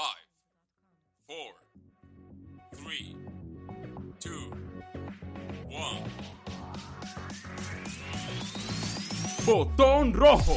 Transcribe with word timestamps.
Five, 0.00 0.32
four, 1.26 1.52
three, 2.74 3.14
two, 4.18 4.50
one. 5.68 6.04
Botón 9.44 10.14
rojo. 10.14 10.56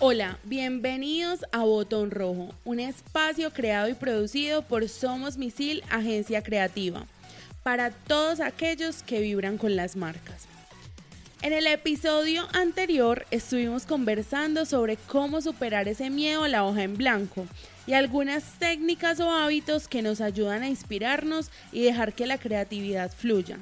Hola, 0.00 0.38
bienvenidos 0.42 1.44
a 1.52 1.62
Botón 1.62 2.10
Rojo, 2.10 2.52
un 2.64 2.80
espacio 2.80 3.52
creado 3.52 3.88
y 3.88 3.94
producido 3.94 4.62
por 4.62 4.88
Somos 4.88 5.36
Misil, 5.36 5.84
agencia 5.88 6.42
creativa, 6.42 7.06
para 7.62 7.92
todos 7.92 8.40
aquellos 8.40 9.04
que 9.04 9.20
vibran 9.20 9.56
con 9.56 9.76
las 9.76 9.94
marcas. 9.94 10.47
En 11.40 11.52
el 11.52 11.66
episodio 11.68 12.48
anterior 12.52 13.24
estuvimos 13.30 13.86
conversando 13.86 14.64
sobre 14.64 14.96
cómo 14.96 15.40
superar 15.40 15.86
ese 15.86 16.10
miedo 16.10 16.42
a 16.42 16.48
la 16.48 16.64
hoja 16.64 16.82
en 16.82 16.96
blanco 16.96 17.46
y 17.86 17.92
algunas 17.92 18.58
técnicas 18.58 19.20
o 19.20 19.30
hábitos 19.30 19.86
que 19.86 20.02
nos 20.02 20.20
ayudan 20.20 20.62
a 20.62 20.68
inspirarnos 20.68 21.50
y 21.70 21.82
dejar 21.82 22.12
que 22.12 22.26
la 22.26 22.38
creatividad 22.38 23.12
fluya. 23.12 23.56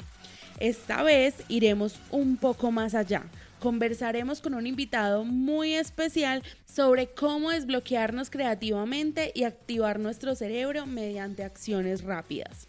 Esta 0.58 1.02
vez 1.02 1.34
iremos 1.48 1.96
un 2.10 2.38
poco 2.38 2.72
más 2.72 2.94
allá 2.94 3.24
conversaremos 3.58 4.40
con 4.40 4.54
un 4.54 4.66
invitado 4.66 5.24
muy 5.24 5.74
especial 5.74 6.42
sobre 6.66 7.08
cómo 7.08 7.50
desbloquearnos 7.50 8.30
creativamente 8.30 9.32
y 9.34 9.44
activar 9.44 9.98
nuestro 9.98 10.34
cerebro 10.34 10.86
mediante 10.86 11.42
acciones 11.42 12.02
rápidas. 12.02 12.68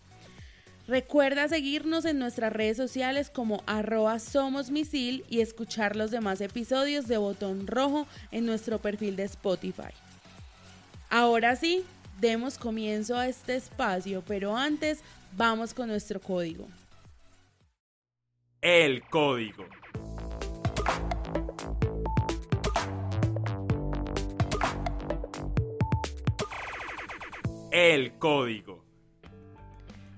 Recuerda 0.87 1.49
seguirnos 1.49 2.05
en 2.05 2.17
nuestras 2.17 2.53
redes 2.53 2.77
sociales 2.77 3.29
como 3.29 3.61
arroba 3.65 4.19
somos 4.19 4.71
misil 4.71 5.25
y 5.29 5.41
escuchar 5.41 5.97
los 5.97 6.11
demás 6.11 6.39
episodios 6.39 7.07
de 7.07 7.17
Botón 7.17 7.67
Rojo 7.67 8.07
en 8.31 8.45
nuestro 8.45 8.79
perfil 8.79 9.17
de 9.17 9.23
Spotify. 9.23 9.91
Ahora 11.09 11.57
sí, 11.57 11.83
demos 12.21 12.57
comienzo 12.57 13.17
a 13.17 13.27
este 13.27 13.57
espacio, 13.57 14.23
pero 14.25 14.55
antes 14.55 15.01
vamos 15.35 15.73
con 15.73 15.89
nuestro 15.89 16.21
código. 16.21 16.69
El 18.61 19.03
código. 19.09 19.65
El 27.71 28.13
código. 28.13 28.76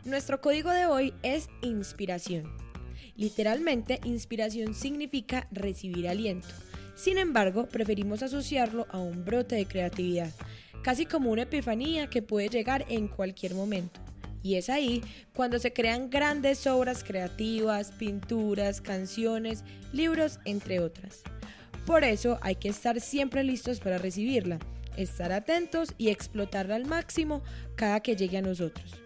Nuestro 0.05 0.39
código 0.39 0.71
de 0.71 0.85
hoy 0.85 1.13
es 1.23 1.49
inspiración. 1.61 2.49
Literalmente, 3.17 3.99
inspiración 4.05 4.73
significa 4.73 5.47
recibir 5.51 6.07
aliento. 6.07 6.47
Sin 6.95 7.17
embargo, 7.17 7.67
preferimos 7.67 8.23
asociarlo 8.23 8.87
a 8.91 8.97
un 8.97 9.25
brote 9.25 9.55
de 9.55 9.65
creatividad, 9.65 10.31
casi 10.83 11.05
como 11.05 11.31
una 11.31 11.41
epifanía 11.41 12.07
que 12.07 12.21
puede 12.21 12.47
llegar 12.47 12.85
en 12.87 13.09
cualquier 13.09 13.55
momento. 13.55 13.99
Y 14.41 14.55
es 14.55 14.69
ahí 14.69 15.03
cuando 15.33 15.59
se 15.59 15.73
crean 15.73 16.09
grandes 16.09 16.65
obras 16.65 17.03
creativas, 17.03 17.91
pinturas, 17.91 18.79
canciones, 18.79 19.65
libros, 19.91 20.39
entre 20.45 20.79
otras. 20.79 21.23
Por 21.85 22.05
eso 22.05 22.39
hay 22.41 22.55
que 22.55 22.69
estar 22.69 23.01
siempre 23.01 23.43
listos 23.43 23.81
para 23.81 23.97
recibirla, 23.97 24.59
estar 24.95 25.33
atentos 25.33 25.93
y 25.97 26.07
explotarla 26.07 26.75
al 26.75 26.85
máximo 26.85 27.43
cada 27.75 27.99
que 27.99 28.15
llegue 28.15 28.37
a 28.37 28.41
nosotros. 28.41 29.01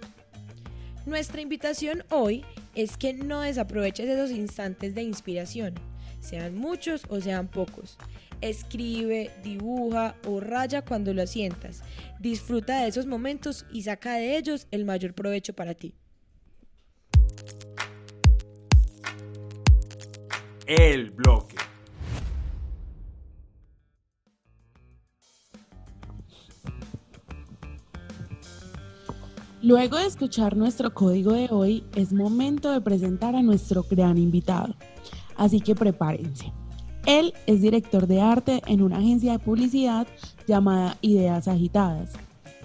Nuestra 1.05 1.41
invitación 1.41 2.05
hoy 2.09 2.45
es 2.75 2.95
que 2.95 3.13
no 3.13 3.41
desaproveches 3.41 4.07
esos 4.07 4.31
instantes 4.31 4.95
de 4.95 5.03
inspiración, 5.03 5.73
sean 6.21 6.55
muchos 6.55 7.03
o 7.09 7.19
sean 7.19 7.49
pocos. 7.49 7.97
Escribe, 8.39 9.29
dibuja 9.43 10.15
o 10.25 10.39
raya 10.39 10.81
cuando 10.83 11.13
lo 11.13 11.27
sientas. 11.27 11.83
Disfruta 12.19 12.81
de 12.81 12.87
esos 12.87 13.05
momentos 13.05 13.65
y 13.71 13.83
saca 13.83 14.13
de 14.13 14.37
ellos 14.37 14.67
el 14.71 14.85
mayor 14.85 15.13
provecho 15.13 15.53
para 15.53 15.73
ti. 15.73 15.93
El 20.65 21.11
bloque. 21.11 21.62
Luego 29.63 29.97
de 29.97 30.07
escuchar 30.07 30.57
nuestro 30.57 30.93
código 30.93 31.31
de 31.31 31.47
hoy, 31.49 31.85
es 31.95 32.11
momento 32.11 32.69
de 32.69 32.81
presentar 32.81 33.33
a 33.33 33.41
nuestro 33.41 33.85
gran 33.89 34.17
invitado. 34.17 34.75
Así 35.37 35.61
que 35.61 35.73
prepárense. 35.73 36.51
Él 37.05 37.33
es 37.47 37.61
director 37.61 38.05
de 38.05 38.19
arte 38.19 38.61
en 38.67 38.81
una 38.81 38.97
agencia 38.97 39.31
de 39.31 39.39
publicidad 39.39 40.05
llamada 40.45 40.97
Ideas 40.99 41.47
Agitadas. 41.47 42.11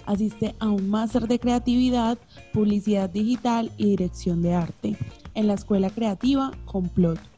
Asiste 0.05 0.55
a 0.59 0.67
un 0.67 0.89
máster 0.89 1.25
de 1.29 1.39
creatividad, 1.39 2.17
publicidad 2.51 3.09
digital 3.09 3.71
y 3.77 3.91
dirección 3.91 4.41
de 4.41 4.55
arte 4.55 4.97
en 5.35 5.47
la 5.47 5.53
Escuela 5.53 5.89
Creativa 5.91 6.51
Complot. 6.65 7.28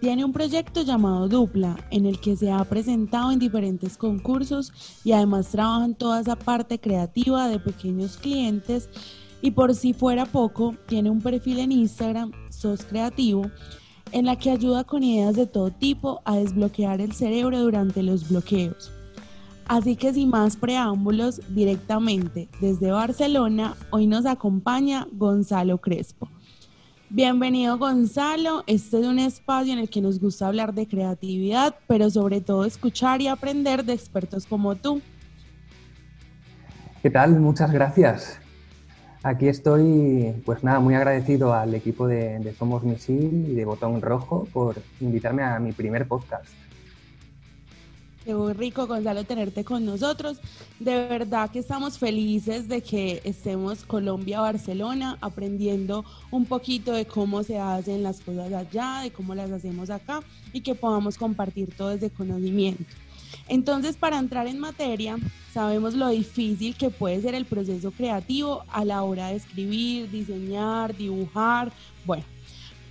Tiene 0.00 0.24
un 0.24 0.32
proyecto 0.32 0.82
llamado 0.82 1.28
Dupla, 1.28 1.76
en 1.90 2.06
el 2.06 2.20
que 2.20 2.36
se 2.36 2.52
ha 2.52 2.64
presentado 2.64 3.32
en 3.32 3.40
diferentes 3.40 3.96
concursos 3.96 4.72
y 5.02 5.10
además 5.10 5.48
trabaja 5.48 5.86
en 5.86 5.94
toda 5.96 6.20
esa 6.20 6.36
parte 6.36 6.78
creativa 6.78 7.48
de 7.48 7.58
pequeños 7.58 8.16
clientes. 8.16 8.88
Y 9.42 9.50
por 9.50 9.74
si 9.74 9.94
fuera 9.94 10.24
poco, 10.24 10.76
tiene 10.86 11.10
un 11.10 11.20
perfil 11.20 11.58
en 11.58 11.72
Instagram, 11.72 12.30
Sos 12.48 12.84
Creativo, 12.84 13.50
en 14.12 14.26
la 14.26 14.36
que 14.36 14.52
ayuda 14.52 14.84
con 14.84 15.02
ideas 15.02 15.34
de 15.34 15.46
todo 15.46 15.70
tipo 15.72 16.20
a 16.24 16.36
desbloquear 16.36 17.00
el 17.00 17.12
cerebro 17.12 17.60
durante 17.60 18.02
los 18.04 18.28
bloqueos. 18.28 18.92
Así 19.66 19.96
que 19.96 20.14
sin 20.14 20.30
más 20.30 20.56
preámbulos, 20.56 21.42
directamente 21.48 22.48
desde 22.60 22.92
Barcelona, 22.92 23.76
hoy 23.90 24.06
nos 24.06 24.26
acompaña 24.26 25.08
Gonzalo 25.12 25.78
Crespo. 25.78 26.28
Bienvenido 27.10 27.78
Gonzalo, 27.78 28.64
este 28.66 29.00
es 29.00 29.06
un 29.06 29.18
espacio 29.18 29.72
en 29.72 29.78
el 29.78 29.88
que 29.88 30.02
nos 30.02 30.20
gusta 30.20 30.46
hablar 30.46 30.74
de 30.74 30.86
creatividad, 30.86 31.74
pero 31.86 32.10
sobre 32.10 32.42
todo 32.42 32.66
escuchar 32.66 33.22
y 33.22 33.28
aprender 33.28 33.82
de 33.86 33.94
expertos 33.94 34.44
como 34.44 34.74
tú. 34.76 35.00
¿Qué 37.02 37.08
tal? 37.08 37.40
Muchas 37.40 37.72
gracias. 37.72 38.38
Aquí 39.22 39.48
estoy, 39.48 40.34
pues 40.44 40.62
nada, 40.62 40.80
muy 40.80 40.96
agradecido 40.96 41.54
al 41.54 41.74
equipo 41.74 42.06
de, 42.06 42.54
Somos 42.58 42.84
Misil 42.84 43.46
y 43.48 43.54
de 43.54 43.64
Botón 43.64 44.02
Rojo 44.02 44.46
por 44.52 44.76
invitarme 45.00 45.42
a 45.42 45.58
mi 45.58 45.72
primer 45.72 46.06
podcast. 46.06 46.44
Qué 48.28 48.34
rico, 48.52 48.86
Gonzalo, 48.86 49.24
tenerte 49.24 49.64
con 49.64 49.86
nosotros. 49.86 50.36
De 50.78 51.08
verdad 51.08 51.50
que 51.50 51.60
estamos 51.60 51.96
felices 51.96 52.68
de 52.68 52.82
que 52.82 53.22
estemos 53.24 53.86
Colombia-Barcelona 53.86 55.16
aprendiendo 55.22 56.04
un 56.30 56.44
poquito 56.44 56.92
de 56.92 57.06
cómo 57.06 57.42
se 57.42 57.58
hacen 57.58 58.02
las 58.02 58.20
cosas 58.20 58.52
allá, 58.52 59.00
de 59.02 59.12
cómo 59.12 59.34
las 59.34 59.50
hacemos 59.50 59.88
acá 59.88 60.20
y 60.52 60.60
que 60.60 60.74
podamos 60.74 61.16
compartir 61.16 61.74
todo 61.74 61.92
ese 61.92 62.10
conocimiento. 62.10 62.84
Entonces, 63.48 63.96
para 63.96 64.18
entrar 64.18 64.46
en 64.46 64.58
materia, 64.58 65.16
sabemos 65.54 65.94
lo 65.94 66.10
difícil 66.10 66.76
que 66.76 66.90
puede 66.90 67.22
ser 67.22 67.34
el 67.34 67.46
proceso 67.46 67.92
creativo 67.92 68.62
a 68.68 68.84
la 68.84 69.04
hora 69.04 69.28
de 69.28 69.36
escribir, 69.36 70.10
diseñar, 70.10 70.94
dibujar, 70.94 71.72
bueno, 72.04 72.24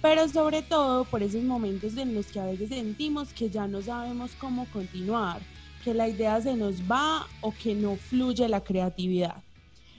pero 0.02 0.28
sobre 0.28 0.62
todo 0.62 1.06
por 1.06 1.24
esos 1.24 1.44
momentos 1.44 1.98
en 1.98 2.14
los 2.14 2.28
que 2.28 2.40
a 2.40 2.46
veces 2.46 2.70
sentimos 2.70 3.34
que 3.34 3.50
ya 3.50 3.68
no 3.68 3.82
sabemos 3.82 4.32
cómo 4.40 4.66
continuar, 4.72 5.42
que 5.84 5.94
la 5.94 6.08
idea 6.08 6.40
se 6.42 6.56
nos 6.56 6.82
va 6.90 7.28
o 7.42 7.52
que 7.52 7.74
no 7.74 7.96
fluye 7.96 8.48
la 8.48 8.64
creatividad. 8.64 9.44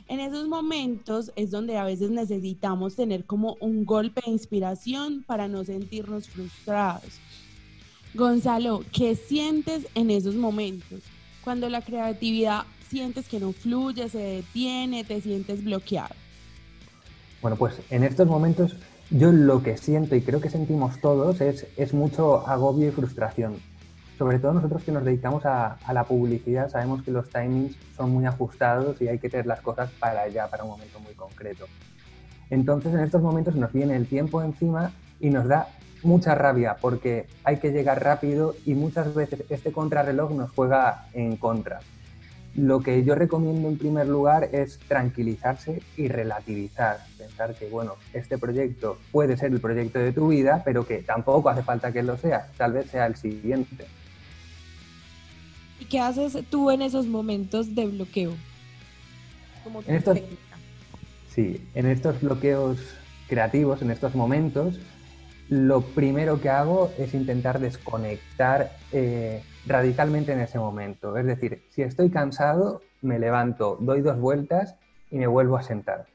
En 0.07 0.21
esos 0.21 0.49
momentos 0.49 1.33
es 1.37 1.51
donde 1.51 1.77
a 1.77 1.85
veces 1.85 2.11
necesitamos 2.11 2.97
tener 2.97 3.27
como 3.27 3.57
un 3.61 3.85
golpe 3.85 4.23
de 4.25 4.33
inspiración 4.33 5.23
para 5.27 5.49
no 5.49 5.65
sentirnos 5.65 6.29
frustrados. 6.29 7.21
Gonzalo, 8.15 8.83
¿qué 8.91 9.15
sientes 9.17 9.87
en 9.95 10.11
esos 10.11 10.35
momentos? 10.35 11.03
Cuando 11.45 11.69
la 11.69 11.83
creatividad 11.83 12.65
sientes 12.89 13.29
que 13.29 13.39
no 13.39 13.53
fluye, 13.53 14.09
se 14.09 14.19
detiene, 14.19 15.05
te 15.05 15.21
sientes 15.21 15.63
bloqueado. 15.63 16.15
Bueno, 17.43 17.57
pues 17.57 17.75
en 17.91 18.03
estos 18.03 18.27
momentos 18.27 18.75
yo 19.11 19.33
lo 19.33 19.63
que 19.63 19.77
siento 19.77 20.15
y 20.15 20.23
creo 20.23 20.41
que 20.41 20.51
sentimos 20.51 21.01
todos 21.01 21.41
es, 21.41 21.95
mucho 21.95 22.47
agobio 22.47 22.89
y 22.89 22.91
frustración. 22.91 23.57
Sobre 24.19 24.39
todo 24.39 24.53
nosotros 24.53 24.83
que 24.83 24.93
nos 24.93 25.05
dedicamos 25.05 25.47
a, 25.47 25.75
a, 25.85 25.93
la 25.93 26.05
publicidad 26.05 26.69
sabemos 26.69 27.03
que 27.03 27.13
los 27.13 27.31
timings 27.31 27.77
son 27.97 28.11
muy 28.11 28.27
ajustados 28.27 29.01
y 29.01 29.09
hay 29.09 29.19
que 29.19 29.31
tener 29.31 29.47
las 29.47 29.61
cosas 29.61 29.91
para 29.99 30.23
allá, 30.23 30.49
para 30.49 30.65
un 30.65 30.71
momento 30.71 30.99
muy 31.01 31.15
concreto. 31.15 31.67
Entonces 32.51 32.93
en 32.93 33.01
estos 33.01 33.23
momentos 33.23 33.55
nos 33.55 33.73
viene 33.73 33.97
el 33.97 34.07
tiempo 34.07 34.43
encima 34.43 34.93
y 35.21 35.31
nos 35.31 35.47
da 35.47 35.69
mucha 36.03 36.35
rabia 36.35 36.77
porque 36.81 37.27
hay 37.45 37.59
que 37.59 37.71
llegar 37.71 38.03
rápido 38.03 38.55
y 38.65 38.75
muchas 38.75 39.15
veces 39.15 39.45
este 39.49 39.73
contrarreloj 39.73 40.33
nos 40.33 40.51
juega 40.51 41.07
en 41.13 41.37
contra. 41.37 41.81
Lo 42.55 42.81
que 42.81 43.05
yo 43.05 43.15
recomiendo 43.15 43.69
en 43.69 43.79
primer 43.79 44.09
lugar 44.09 44.49
es 44.53 44.79
tranquilizarse 44.89 45.81
y 45.97 46.09
relativizar, 46.09 46.99
pensar 47.17 47.55
que 47.55 47.69
bueno, 47.69 47.95
este 48.13 48.37
proyecto 48.37 48.99
puede 49.13 49.37
ser 49.37 49.53
el 49.53 49.61
proyecto 49.61 49.99
de 49.99 50.13
tu 50.13 50.29
vida, 50.29 50.63
pero 50.65 50.87
que 50.87 50.99
tampoco 50.99 51.51
hace 51.51 51.63
falta 51.63 51.93
que 51.93 52.03
lo 52.03 52.17
sea, 52.17 52.49
tal 52.57 52.73
vez 52.73 52.91
sea 52.91 53.07
el 53.07 53.17
siguiente. 53.17 53.87
¿Y 55.81 55.85
qué 55.85 56.01
haces 56.01 56.37
tú 56.51 56.71
en 56.71 56.83
esos 56.83 57.07
momentos 57.07 57.75
de 57.75 57.87
bloqueo? 57.87 58.33
Como 59.63 59.83
en 59.87 59.95
estos, 59.95 60.19
sí, 61.33 61.61
en 61.75 61.87
estos 61.87 62.21
bloqueos 62.21 62.81
creativos, 63.29 63.83
en 63.83 63.93
estos 63.93 64.15
momentos, 64.15 64.81
lo 65.49 65.81
primero 65.81 66.41
que 66.41 66.51
hago 66.51 66.93
es 66.99 67.15
intentar 67.15 67.61
desconectar 67.61 68.77
eh, 68.93 69.43
radicalmente 69.67 70.33
en 70.33 70.41
ese 70.41 70.59
momento. 70.59 71.17
Es 71.17 71.27
decir, 71.27 71.65
si 71.71 71.83
estoy 71.83 72.11
cansado, 72.11 72.83
me 73.03 73.19
levanto, 73.19 73.77
doy 73.81 74.01
dos 74.01 74.19
vueltas 74.19 74.77
y 75.11 75.19
me 75.19 75.27
vuelvo 75.27 75.57
a 75.57 75.63
sentar. 75.63 76.07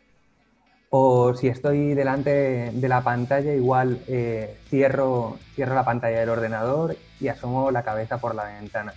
O 0.89 1.33
si 1.33 1.47
estoy 1.47 1.95
delante 1.95 2.71
de 2.71 2.87
la 2.87 3.01
pantalla, 3.01 3.53
igual 3.53 3.99
eh, 4.07 4.57
cierro, 4.69 5.37
cierro 5.55 5.73
la 5.73 5.83
pantalla 5.83 6.19
del 6.19 6.29
ordenador 6.29 6.95
y 7.19 7.29
asomo 7.29 7.71
la 7.71 7.83
cabeza 7.83 8.19
por 8.19 8.35
la 8.35 8.45
ventana. 8.45 8.93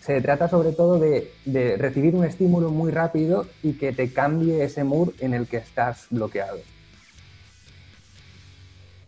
Se 0.00 0.22
trata 0.22 0.48
sobre 0.48 0.72
todo 0.72 0.98
de, 0.98 1.30
de 1.44 1.76
recibir 1.76 2.14
un 2.14 2.24
estímulo 2.24 2.70
muy 2.70 2.90
rápido 2.90 3.44
y 3.62 3.74
que 3.74 3.92
te 3.92 4.12
cambie 4.12 4.64
ese 4.64 4.82
mood 4.82 5.10
en 5.20 5.34
el 5.34 5.46
que 5.46 5.58
estás 5.58 6.06
bloqueado. 6.08 6.58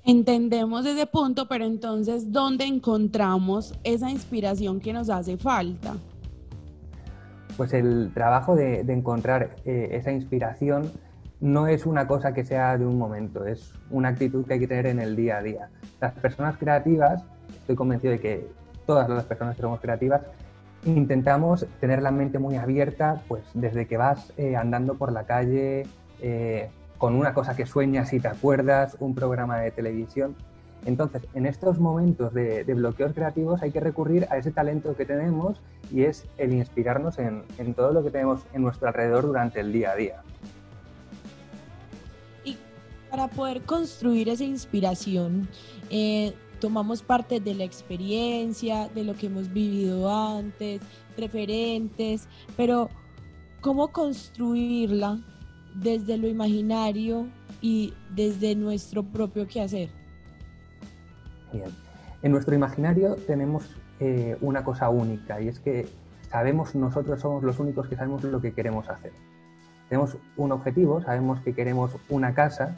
Entendemos 0.05 0.85
ese 0.85 1.07
punto, 1.07 1.47
pero 1.47 1.65
entonces, 1.65 2.33
¿dónde 2.33 2.65
encontramos 2.65 3.79
esa 3.85 4.11
inspiración 4.11 4.81
que 4.81 4.93
nos 4.93 5.09
hace 5.09 5.37
falta? 5.37 5.95
Pues 7.57 7.73
el 7.73 8.11
trabajo 8.13 8.57
de, 8.57 8.81
encontrar 8.81 9.55
eh, 9.65 9.91
esa 9.93 10.11
inspiración 10.11 10.91
no 11.41 11.69
es 11.69 11.87
una 11.87 12.07
cosa 12.09 12.35
que 12.35 12.45
sea 12.45 12.77
de 12.79 12.87
un 12.87 12.99
momento, 12.99 13.47
es 13.47 13.73
una 13.91 14.09
actitud 14.09 14.45
que 14.45 14.55
hay 14.55 14.61
que 14.61 14.67
tener 14.67 14.87
en 14.87 14.99
el 14.99 15.15
día 15.15 15.39
a 15.39 15.43
día. 15.43 15.69
Las 16.01 16.13
personas 16.15 16.57
creativas, 16.57 17.23
estoy 17.61 17.77
convencido 17.77 18.13
de 18.13 18.21
que 18.21 18.49
todas 18.87 19.09
las 19.09 19.25
personas 19.25 19.55
que 19.55 19.63
somos 19.63 19.81
creativas, 19.81 20.23
intentamos 20.85 21.67
tener 21.81 22.03
la 22.03 22.11
mente 22.11 22.41
muy 22.41 22.57
abierta, 22.57 23.23
pues 23.29 23.43
desde 23.55 23.87
que 23.87 23.97
vas 23.97 24.33
eh, 24.37 24.57
andando 24.57 24.95
por 24.95 25.13
la 25.13 25.27
calle, 25.27 25.87
eh, 26.21 26.71
con 27.03 27.17
una 27.17 27.35
cosa 27.35 27.57
que 27.57 27.67
sueñas 27.67 28.13
y 28.13 28.21
te 28.21 28.29
acuerdas, 28.29 28.97
un 29.01 29.13
programa 29.13 29.59
de 29.59 29.73
televisión. 29.73 30.37
Entonces, 30.85 31.23
en 31.35 31.47
estos 31.47 31.81
momentos 31.81 32.33
de, 32.33 32.63
bloqueos 32.63 33.13
creativos 33.13 33.61
hay 33.61 33.73
que 33.73 33.81
recurrir 33.81 34.29
a 34.31 34.37
ese 34.37 34.53
talento 34.53 34.95
que 34.95 35.05
tenemos 35.05 35.61
y 35.91 36.03
es 36.03 36.27
el 36.39 36.53
inspirarnos 36.53 37.19
en, 37.19 37.43
todo 37.75 37.93
lo 37.93 38.05
que 38.05 38.13
tenemos 38.13 38.43
en 38.53 38.63
nuestro 38.63 38.87
alrededor 38.87 39.27
durante 39.27 39.59
el 39.59 39.73
día 39.73 39.91
a 39.91 39.97
día. 39.97 40.23
Y 42.45 42.57
para 43.11 43.27
poder 43.27 43.63
construir 43.63 44.29
esa 44.29 44.45
inspiración, 44.45 45.49
eh, 45.91 46.33
tomamos 46.61 47.03
parte 47.03 47.41
de 47.41 47.55
la 47.55 47.65
experiencia, 47.65 48.89
de 48.95 49.03
lo 49.03 49.15
que 49.15 49.27
hemos 49.27 49.53
vivido 49.53 50.09
antes, 50.09 50.81
referentes, 51.17 52.29
pero 52.57 52.91
¿cómo 53.61 53.89
construirla 53.89 55.19
desde 55.75 56.17
lo 56.19 56.29
imaginario 56.29 57.27
y 57.61 57.95
desde 58.15 58.55
nuestro 58.55 59.03
propio 59.03 59.47
quehacer? 59.47 59.89
Bien. 61.53 61.71
En 62.23 62.33
nuestro 62.33 62.55
imaginario 62.55 63.17
tenemos 63.27 63.65
eh, 64.01 64.37
una 64.41 64.65
cosa 64.65 64.89
única 64.89 65.41
y 65.41 65.49
es 65.49 65.59
que 65.61 65.89
sabemos, 66.31 66.75
nosotros 66.75 67.21
somos 67.21 67.43
los 67.43 67.59
únicos 67.59 67.89
que 67.89 67.97
sabemos 67.97 68.25
lo 68.25 68.41
que 68.41 68.53
queremos 68.53 68.89
hacer. 68.89 69.13
Tenemos 69.89 70.17
un 70.37 70.53
objetivo, 70.53 71.03
sabemos 71.03 71.41
que 71.41 71.53
queremos 71.53 71.91
una 72.09 72.33
casa 72.33 72.75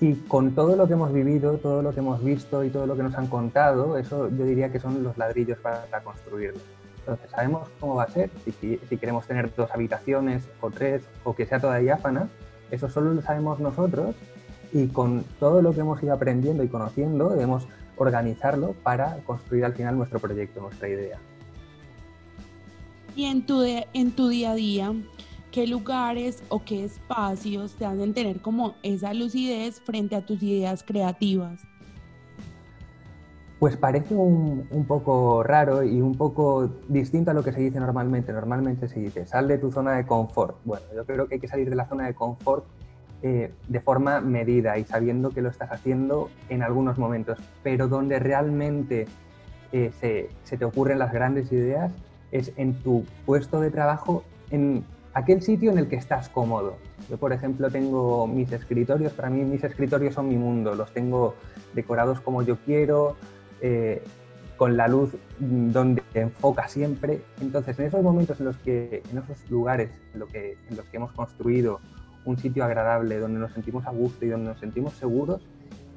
y 0.00 0.14
con 0.14 0.54
todo 0.54 0.76
lo 0.76 0.86
que 0.86 0.94
hemos 0.94 1.12
vivido, 1.12 1.58
todo 1.58 1.82
lo 1.82 1.92
que 1.92 2.00
hemos 2.00 2.22
visto 2.22 2.64
y 2.64 2.70
todo 2.70 2.86
lo 2.86 2.96
que 2.96 3.02
nos 3.02 3.14
han 3.16 3.26
contado, 3.26 3.98
eso 3.98 4.30
yo 4.30 4.44
diría 4.44 4.70
que 4.70 4.78
son 4.78 5.02
los 5.02 5.18
ladrillos 5.18 5.58
para, 5.58 6.00
construirlo. 6.02 6.60
Entonces 7.08 7.30
sabemos 7.30 7.70
cómo 7.80 7.94
va 7.94 8.02
a 8.02 8.10
ser, 8.10 8.28
si, 8.44 8.78
si, 8.86 8.96
queremos 8.98 9.26
tener 9.26 9.50
dos 9.56 9.70
habitaciones 9.72 10.46
o 10.60 10.70
tres 10.70 11.02
o 11.24 11.34
que 11.34 11.46
sea 11.46 11.58
toda 11.58 11.78
diáfana, 11.78 12.28
eso 12.70 12.90
solo 12.90 13.14
lo 13.14 13.22
sabemos 13.22 13.60
nosotros 13.60 14.14
y 14.74 14.88
con 14.88 15.24
todo 15.40 15.62
lo 15.62 15.72
que 15.72 15.80
hemos 15.80 16.02
ido 16.02 16.12
aprendiendo 16.12 16.62
y 16.62 16.68
conociendo 16.68 17.30
debemos 17.30 17.66
organizarlo 17.96 18.74
para 18.82 19.16
construir 19.24 19.64
al 19.64 19.72
final 19.72 19.96
nuestro 19.96 20.18
proyecto, 20.18 20.60
nuestra 20.60 20.90
idea. 20.90 21.18
Y 23.16 23.24
en 23.24 23.46
tu, 23.46 23.62
en 23.62 24.10
tu 24.12 24.28
día 24.28 24.50
a 24.50 24.54
día, 24.54 24.92
¿qué 25.50 25.66
lugares 25.66 26.42
o 26.50 26.62
qué 26.62 26.84
espacios 26.84 27.72
te 27.72 27.86
hacen 27.86 28.12
tener 28.12 28.42
como 28.42 28.74
esa 28.82 29.14
lucidez 29.14 29.80
frente 29.80 30.14
a 30.14 30.26
tus 30.26 30.42
ideas 30.42 30.84
creativas? 30.86 31.62
Pues 33.58 33.76
parece 33.76 34.14
un, 34.14 34.68
poco 34.86 35.42
raro 35.42 35.82
y 35.82 36.00
un 36.00 36.16
poco 36.16 36.70
distinto 36.88 37.32
a 37.32 37.34
lo 37.34 37.42
que 37.42 37.52
se 37.52 37.60
dice 37.60 37.80
normalmente. 37.80 38.32
Normalmente 38.32 38.88
se 38.88 39.00
dice, 39.00 39.26
sal 39.26 39.48
de 39.48 39.58
tu 39.58 39.72
zona 39.72 39.96
de 39.96 40.06
confort. 40.06 40.56
Bueno, 40.64 40.86
yo 40.94 41.04
creo 41.04 41.26
que 41.26 41.34
hay 41.34 41.40
que 41.40 41.48
salir 41.48 41.68
de 41.68 41.74
la 41.74 41.88
zona 41.88 42.06
de 42.06 42.14
confort 42.14 42.64
eh, 43.20 43.52
de 43.66 43.80
forma 43.80 44.20
medida 44.20 44.78
y 44.78 44.84
sabiendo 44.84 45.30
que 45.30 45.42
lo 45.42 45.48
estás 45.48 45.72
haciendo 45.72 46.30
en 46.48 46.62
algunos 46.62 46.98
momentos, 46.98 47.36
pero 47.64 47.88
donde 47.88 48.20
realmente 48.20 49.08
eh, 49.72 49.90
se, 50.44 50.56
te 50.56 50.64
ocurren 50.64 51.00
las 51.00 51.12
grandes 51.12 51.50
ideas 51.50 51.90
es 52.30 52.52
en 52.56 52.74
tu 52.74 53.04
puesto 53.26 53.60
de 53.60 53.72
trabajo, 53.72 54.22
en 54.52 54.84
aquel 55.14 55.42
sitio 55.42 55.72
en 55.72 55.78
el 55.78 55.88
que 55.88 55.96
estás 55.96 56.28
cómodo. 56.28 56.76
Yo, 57.10 57.18
por 57.18 57.32
ejemplo, 57.32 57.68
tengo 57.70 58.28
mis 58.28 58.52
escritorios, 58.52 59.12
para 59.12 59.30
mí 59.30 59.42
mis 59.44 59.64
escritorios 59.64 60.14
son 60.14 60.28
mi 60.28 60.36
mundo, 60.36 60.76
los 60.76 60.92
tengo 60.92 61.34
decorados 61.74 62.20
como 62.20 62.42
yo 62.42 62.56
quiero, 62.64 63.16
eh, 63.60 64.02
con 64.56 64.76
la 64.76 64.88
luz 64.88 65.12
donde 65.38 66.02
te 66.12 66.20
enfoca 66.20 66.68
siempre. 66.68 67.22
Entonces, 67.40 67.78
en 67.78 67.86
esos 67.86 68.02
momentos 68.02 68.40
en 68.40 68.46
los 68.46 68.56
que, 68.58 69.02
en 69.10 69.18
esos 69.18 69.48
lugares 69.50 69.90
en, 70.12 70.20
lo 70.20 70.26
que, 70.26 70.58
en 70.68 70.76
los 70.76 70.86
que 70.86 70.96
hemos 70.96 71.12
construido 71.12 71.80
un 72.24 72.36
sitio 72.36 72.64
agradable, 72.64 73.18
donde 73.18 73.38
nos 73.38 73.52
sentimos 73.52 73.86
a 73.86 73.90
gusto 73.90 74.24
y 74.24 74.28
donde 74.28 74.50
nos 74.50 74.58
sentimos 74.58 74.94
seguros, 74.94 75.40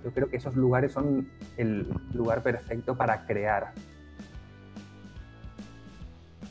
yo 0.04 0.12
creo 0.12 0.30
que 0.30 0.38
esos 0.38 0.56
lugares 0.56 0.94
son 0.94 1.28
el 1.58 1.88
lugar 2.13 2.42
perfecto 2.42 2.96
para 2.96 3.25
crear. 3.25 3.74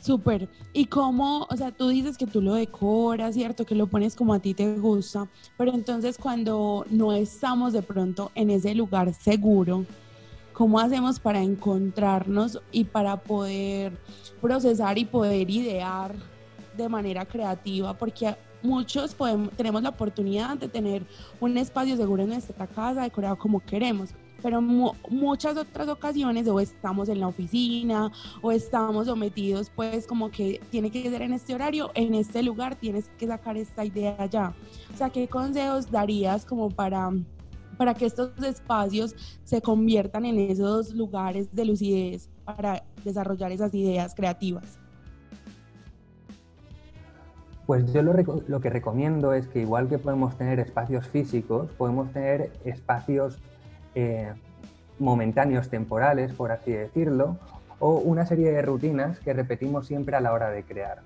Súper. 0.01 0.49
¿Y 0.73 0.85
cómo, 0.85 1.45
o 1.49 1.55
sea, 1.55 1.71
tú 1.71 1.89
dices 1.89 2.17
que 2.17 2.25
tú 2.25 2.41
lo 2.41 2.55
decoras, 2.55 3.35
¿cierto? 3.35 3.65
Que 3.65 3.75
lo 3.75 3.85
pones 3.85 4.15
como 4.15 4.33
a 4.33 4.39
ti 4.39 4.55
te 4.55 4.75
gusta, 4.77 5.27
pero 5.57 5.73
entonces 5.73 6.17
cuando 6.17 6.85
no 6.89 7.13
estamos 7.13 7.71
de 7.73 7.83
pronto 7.83 8.31
en 8.33 8.49
ese 8.49 8.73
lugar 8.73 9.13
seguro, 9.13 9.85
¿cómo 10.61 10.79
hacemos 10.79 11.19
para 11.19 11.41
encontrarnos 11.41 12.61
y 12.71 12.83
para 12.83 13.17
poder 13.17 13.97
procesar 14.39 14.95
y 14.99 15.05
poder 15.05 15.49
idear 15.49 16.13
de 16.77 16.87
manera 16.87 17.25
creativa? 17.25 17.97
Porque 17.97 18.35
muchos 18.61 19.15
podemos, 19.15 19.49
tenemos 19.53 19.81
la 19.81 19.89
oportunidad 19.89 20.55
de 20.57 20.67
tener 20.67 21.03
un 21.39 21.57
espacio 21.57 21.97
seguro 21.97 22.21
en 22.21 22.29
nuestra 22.29 22.67
casa, 22.67 23.01
decorado 23.01 23.39
como 23.39 23.59
queremos, 23.59 24.11
pero 24.43 24.61
muchas 24.61 25.57
otras 25.57 25.87
ocasiones 25.87 26.47
o 26.47 26.59
estamos 26.59 27.09
en 27.09 27.21
la 27.21 27.29
oficina 27.29 28.11
o 28.43 28.51
estamos 28.51 29.07
sometidos 29.07 29.71
pues 29.75 30.05
como 30.05 30.29
que 30.29 30.61
tiene 30.69 30.91
que 30.91 31.09
ser 31.09 31.23
en 31.23 31.33
este 31.33 31.55
horario, 31.55 31.89
en 31.95 32.13
este 32.13 32.43
lugar, 32.43 32.75
tienes 32.75 33.09
que 33.17 33.25
sacar 33.25 33.57
esta 33.57 33.83
idea 33.83 34.15
allá. 34.19 34.53
O 34.93 34.97
sea, 34.97 35.09
¿qué 35.09 35.27
consejos 35.27 35.89
darías 35.89 36.45
como 36.45 36.69
para 36.69 37.09
para 37.81 37.95
que 37.95 38.05
estos 38.05 38.31
espacios 38.43 39.15
se 39.43 39.59
conviertan 39.59 40.23
en 40.25 40.37
esos 40.37 40.93
lugares 40.93 41.51
de 41.51 41.65
lucidez 41.65 42.29
para 42.45 42.83
desarrollar 43.03 43.51
esas 43.51 43.73
ideas 43.73 44.13
creativas? 44.13 44.77
Pues 47.65 47.91
yo 47.91 48.03
lo, 48.03 48.61
que 48.61 48.69
recomiendo 48.69 49.33
es 49.33 49.47
que 49.47 49.61
igual 49.61 49.89
que 49.89 49.97
podemos 49.97 50.37
tener 50.37 50.59
espacios 50.59 51.07
físicos, 51.07 51.71
podemos 51.71 52.13
tener 52.13 52.51
espacios 52.65 53.39
eh, 53.95 54.31
momentáneos, 54.99 55.69
temporales, 55.69 56.33
por 56.33 56.51
así 56.51 56.73
decirlo, 56.73 57.39
o 57.79 57.95
una 57.95 58.27
serie 58.27 58.51
de 58.51 58.61
rutinas 58.61 59.17
que 59.21 59.33
repetimos 59.33 59.87
siempre 59.87 60.15
a 60.15 60.21
la 60.21 60.33
hora 60.33 60.51
de 60.51 60.61
crear. 60.61 60.99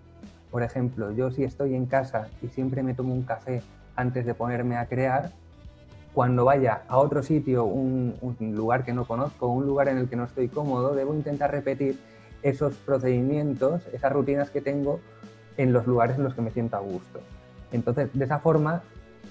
Por 0.51 0.61
ejemplo, 0.61 1.13
yo 1.13 1.31
si 1.31 1.45
estoy 1.45 1.73
en 1.73 1.85
casa 1.85 2.27
y 2.41 2.49
siempre 2.49 2.83
me 2.83 2.93
tomo 2.93 3.13
un 3.13 3.23
café 3.23 3.61
antes 3.95 4.25
de 4.25 4.33
ponerme 4.33 4.75
a 4.75 4.87
crear, 4.87 5.31
cuando 6.15 6.45
vaya 6.45 6.83
a 6.87 6.97
otro 6.97 7.21
sitio, 7.21 7.65
un, 7.65 8.15
lugar 8.39 8.85
que 8.85 8.93
no 8.93 9.03
conozco, 9.03 9.47
un 9.47 9.65
lugar 9.65 9.89
en 9.89 9.97
el 9.97 10.07
que 10.07 10.15
no 10.15 10.23
estoy 10.23 10.47
cómodo, 10.47 10.95
debo 10.95 11.13
intentar 11.13 11.51
repetir 11.51 11.99
esos 12.41 12.73
procedimientos, 12.77 13.85
esas 13.91 14.13
rutinas 14.13 14.49
que 14.49 14.61
tengo 14.61 15.01
en 15.57 15.73
los 15.73 15.85
lugares 15.85 16.17
en 16.17 16.23
los 16.23 16.33
que 16.33 16.41
me 16.41 16.51
siento 16.51 16.77
a 16.77 16.79
gusto. 16.79 17.19
Entonces, 17.73 18.09
de 18.13 18.23
esa 18.23 18.39
forma, 18.39 18.81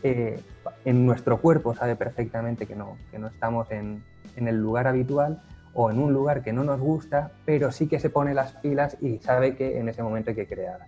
eh, 0.02 0.38
en 0.84 1.06
nuestro 1.06 1.40
cuerpo 1.40 1.74
sabe 1.74 1.96
perfectamente 1.96 2.66
que 2.66 2.76
no, 2.76 2.98
que 3.10 3.18
no 3.18 3.28
estamos 3.28 3.70
en, 3.70 4.04
en 4.36 4.46
el 4.46 4.56
lugar 4.60 4.86
habitual 4.86 5.40
o 5.72 5.90
en 5.90 5.98
un 5.98 6.12
lugar 6.12 6.42
que 6.42 6.52
no 6.52 6.64
nos 6.64 6.80
gusta, 6.80 7.32
pero 7.46 7.72
sí 7.72 7.88
que 7.88 7.98
se 7.98 8.10
pone 8.10 8.34
las 8.34 8.52
pilas 8.56 8.98
y 9.00 9.18
sabe 9.20 9.56
que 9.56 9.78
en 9.78 9.88
ese 9.88 10.02
momento 10.02 10.30
hay 10.30 10.36
que 10.36 10.46
crear. 10.46 10.80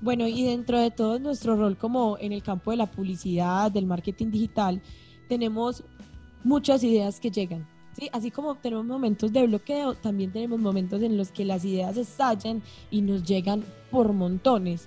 Bueno, 0.00 0.26
y 0.26 0.44
dentro 0.44 0.78
de 0.78 0.90
todo 0.90 1.18
nuestro 1.18 1.56
rol 1.56 1.76
como 1.76 2.16
en 2.18 2.32
el 2.32 2.42
campo 2.42 2.70
de 2.70 2.76
la 2.76 2.86
publicidad, 2.86 3.70
del 3.70 3.86
marketing 3.86 4.30
digital, 4.30 4.80
tenemos 5.28 5.82
muchas 6.44 6.82
ideas 6.84 7.18
que 7.18 7.30
llegan 7.30 7.66
¿sí? 7.96 8.08
Así 8.12 8.30
como 8.30 8.54
tenemos 8.56 8.84
momentos 8.84 9.32
de 9.32 9.46
bloqueo, 9.46 9.94
también 9.94 10.32
tenemos 10.32 10.60
momentos 10.60 11.02
en 11.02 11.16
los 11.16 11.30
que 11.30 11.44
las 11.44 11.64
ideas 11.64 11.96
estallan 11.96 12.62
y 12.90 13.00
nos 13.00 13.24
llegan 13.24 13.64
por 13.90 14.12
montones. 14.12 14.86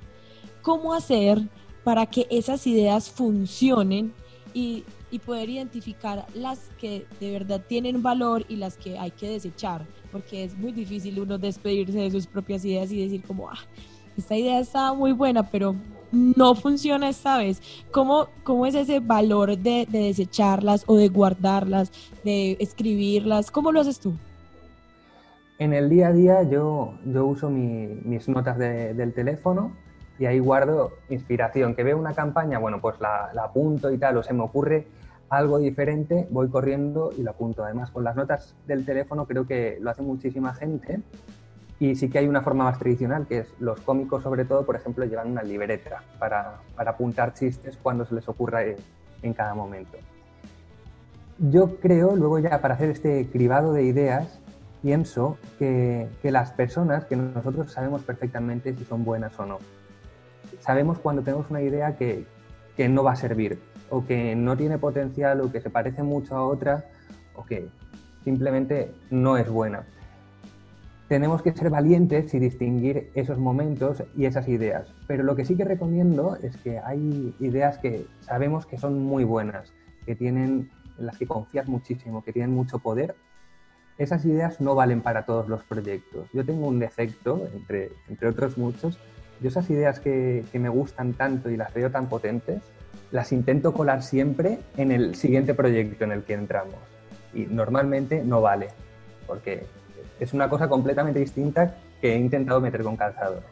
¿Cómo 0.61 0.93
hacer 0.93 1.41
para 1.83 2.05
que 2.05 2.27
esas 2.29 2.67
ideas 2.67 3.09
funcionen 3.09 4.13
y, 4.53 4.83
y 5.11 5.19
poder 5.19 5.49
identificar 5.49 6.27
las 6.35 6.59
que 6.79 7.05
de 7.19 7.31
verdad 7.31 7.63
tienen 7.67 8.03
valor 8.03 8.45
y 8.47 8.57
las 8.57 8.77
que 8.77 8.97
hay 8.99 9.11
que 9.11 9.29
desechar? 9.29 9.85
Porque 10.11 10.43
es 10.43 10.57
muy 10.57 10.71
difícil 10.71 11.19
uno 11.19 11.37
despedirse 11.37 11.99
de 11.99 12.11
sus 12.11 12.27
propias 12.27 12.63
ideas 12.65 12.91
y 12.91 13.01
decir 13.01 13.23
como, 13.23 13.49
ah, 13.49 13.59
esta 14.19 14.35
idea 14.35 14.59
está 14.59 14.93
muy 14.93 15.11
buena, 15.11 15.43
pero 15.43 15.75
no 16.11 16.55
funciona 16.55 17.09
esta 17.09 17.37
vez. 17.37 17.61
¿Cómo, 17.91 18.27
cómo 18.43 18.65
es 18.65 18.75
ese 18.75 18.99
valor 18.99 19.57
de, 19.57 19.87
de, 19.89 19.99
desecharlas 19.99 20.83
o 20.87 20.95
de 20.95 21.09
guardarlas, 21.09 21.91
de 22.23 22.57
escribirlas? 22.59 23.51
¿Cómo 23.51 23.71
lo 23.71 23.81
haces 23.81 23.99
tú? 23.99 24.13
En 25.59 25.73
el 25.73 25.89
día 25.89 26.07
a 26.07 26.13
día 26.13 26.43
yo, 26.43 26.93
yo 27.05 27.25
uso 27.25 27.49
mi, 27.49 27.87
mis 28.03 28.29
notas 28.29 28.57
de, 28.57 28.93
del 28.93 29.13
teléfono 29.13 29.73
y 30.17 30.25
ahí 30.25 30.39
guardo 30.39 30.93
inspiración. 31.09 31.75
Que 31.75 31.83
veo 31.83 31.97
una 31.97 32.13
campaña, 32.13 32.59
bueno, 32.59 32.79
pues 32.81 32.99
la, 32.99 33.31
la 33.33 33.45
apunto 33.45 33.91
y 33.91 33.97
tal, 33.97 34.17
o 34.17 34.23
se 34.23 34.33
me 34.33 34.43
ocurre 34.43 34.87
algo 35.29 35.59
diferente, 35.59 36.27
voy 36.31 36.49
corriendo 36.49 37.11
y 37.15 37.23
lo 37.23 37.31
apunto. 37.31 37.63
Además, 37.63 37.91
con 37.91 38.03
las 38.03 38.15
notas 38.15 38.55
del 38.65 38.85
teléfono 38.85 39.27
creo 39.27 39.45
que 39.45 39.77
lo 39.79 39.91
hace 39.91 40.01
muchísima 40.01 40.53
gente 40.53 41.01
y 41.79 41.95
sí 41.95 42.09
que 42.09 42.19
hay 42.19 42.27
una 42.27 42.41
forma 42.41 42.65
más 42.65 42.77
tradicional, 42.77 43.25
que 43.25 43.39
es 43.39 43.53
los 43.59 43.79
cómicos 43.79 44.21
sobre 44.21 44.43
todo, 44.43 44.65
por 44.65 44.75
ejemplo, 44.75 45.05
llevan 45.05 45.31
una 45.31 45.43
libreta 45.43 46.03
para, 46.19 46.59
para 46.75 46.91
apuntar 46.91 47.33
chistes 47.33 47.77
cuando 47.81 48.05
se 48.05 48.15
les 48.15 48.27
ocurra 48.27 48.63
en, 48.63 49.33
cada 49.33 49.53
momento. 49.53 49.97
Yo 51.37 51.77
creo, 51.79 52.17
luego 52.17 52.39
ya 52.39 52.59
para 52.59 52.73
hacer 52.73 52.89
este 52.89 53.27
cribado 53.29 53.71
de 53.71 53.83
ideas, 53.83 54.41
pienso 54.81 55.37
que, 55.57 56.09
que, 56.21 56.31
las 56.31 56.51
personas, 56.51 57.05
que 57.05 57.15
nosotros 57.15 57.71
sabemos 57.71 58.03
perfectamente 58.03 58.75
si 58.75 58.83
son 58.83 59.05
buenas 59.05 59.39
o 59.39 59.45
no. 59.45 59.59
Sabemos 60.59 60.99
cuando 60.99 61.21
tenemos 61.21 61.49
una 61.49 61.61
idea 61.61 61.95
que, 61.95 62.25
que 62.75 62.89
no 62.89 63.05
va 63.05 63.13
a 63.13 63.15
servir, 63.15 63.57
o 63.89 64.05
que 64.05 64.35
no 64.35 64.57
tiene 64.57 64.77
potencial, 64.77 65.39
o 65.39 65.51
que 65.51 65.61
se 65.61 65.69
parece 65.69 66.03
mucho 66.03 66.35
a 66.35 66.43
otra, 66.43 66.85
o 67.35 67.45
que 67.45 67.69
simplemente 68.25 68.91
no 69.09 69.37
es 69.37 69.49
buena 69.49 69.85
tenemos 71.09 71.41
que 71.41 71.51
ser 71.51 71.71
valientes 71.71 72.31
y 72.35 72.39
distinguir 72.39 73.09
esos 73.15 73.39
momentos 73.39 74.03
y 74.15 74.25
esas 74.25 74.47
ideas. 74.47 74.93
Pero 75.07 75.23
lo 75.23 75.35
que 75.35 75.43
sí 75.43 75.57
que 75.57 75.65
recomiendo 75.65 76.37
es 76.41 76.55
que 76.57 76.77
hay 76.77 77.33
ideas 77.39 77.79
que 77.79 78.05
sabemos 78.21 78.67
que 78.67 78.77
son 78.77 79.03
muy 79.03 79.23
buenas, 79.23 79.73
que 80.05 80.15
tienen, 80.15 80.69
en 80.99 81.05
las 81.07 81.17
que 81.17 81.25
confías 81.25 81.67
muchísimo, 81.67 82.23
que 82.23 82.31
tienen 82.31 82.51
mucho 82.51 82.77
poder. 82.77 83.15
Esas 83.97 84.23
ideas 84.23 84.61
no 84.61 84.75
valen 84.75 85.01
para 85.01 85.25
todos 85.25 85.49
los 85.49 85.63
proyectos. 85.63 86.29
Yo 86.31 86.45
tengo 86.45 86.67
un 86.67 86.77
defecto, 86.77 87.49
entre, 87.55 87.89
entre 88.07 88.27
otros 88.27 88.59
muchos. 88.59 88.99
Yo 89.41 89.49
esas 89.49 89.67
ideas 89.71 89.99
que, 89.99 90.45
que 90.51 90.59
me 90.59 90.69
gustan 90.69 91.13
tanto 91.13 91.49
y 91.49 91.57
las 91.57 91.73
veo 91.73 91.89
tan 91.89 92.07
potentes, 92.07 92.61
las 93.09 93.31
intento 93.31 93.73
colar 93.73 94.03
siempre 94.03 94.59
en 94.77 94.91
el 94.91 95.15
siguiente 95.15 95.55
proyecto 95.55 96.03
en 96.03 96.11
el 96.11 96.23
que 96.23 96.35
entramos. 96.35 96.75
Y 97.33 97.47
normalmente 97.47 98.23
no 98.23 98.41
vale, 98.41 98.67
porque 99.25 99.65
es 100.19 100.33
una 100.33 100.49
cosa 100.49 100.67
completamente 100.67 101.19
distinta 101.19 101.75
que 102.01 102.13
he 102.13 102.17
intentado 102.17 102.61
meter 102.61 102.83
con 102.83 102.95
calzador. 102.95 103.43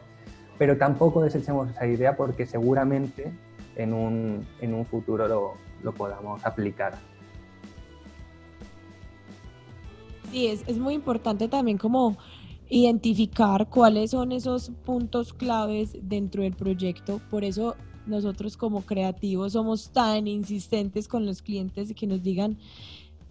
Pero 0.58 0.76
tampoco 0.76 1.22
desechemos 1.22 1.70
esa 1.70 1.86
idea 1.86 2.16
porque 2.16 2.46
seguramente 2.46 3.30
en 3.76 3.92
un, 3.92 4.46
en 4.60 4.74
un 4.74 4.84
futuro 4.84 5.28
lo, 5.28 5.54
lo, 5.82 5.92
podamos 5.92 6.44
aplicar. 6.44 6.94
Sí, 10.30 10.48
es, 10.48 10.62
es 10.66 10.78
muy 10.78 10.94
importante 10.94 11.48
también 11.48 11.78
como 11.78 12.18
identificar 12.68 13.68
cuáles 13.68 14.10
son 14.10 14.32
esos 14.32 14.70
puntos 14.84 15.32
claves 15.32 15.96
dentro 16.02 16.42
del 16.42 16.54
proyecto. 16.54 17.20
Por 17.30 17.44
eso 17.44 17.76
nosotros 18.06 18.56
como 18.56 18.82
creativos 18.82 19.52
somos 19.52 19.90
tan 19.90 20.26
insistentes 20.26 21.08
con 21.08 21.24
los 21.24 21.40
clientes 21.40 21.94
que 21.94 22.06
nos 22.06 22.22
digan 22.22 22.58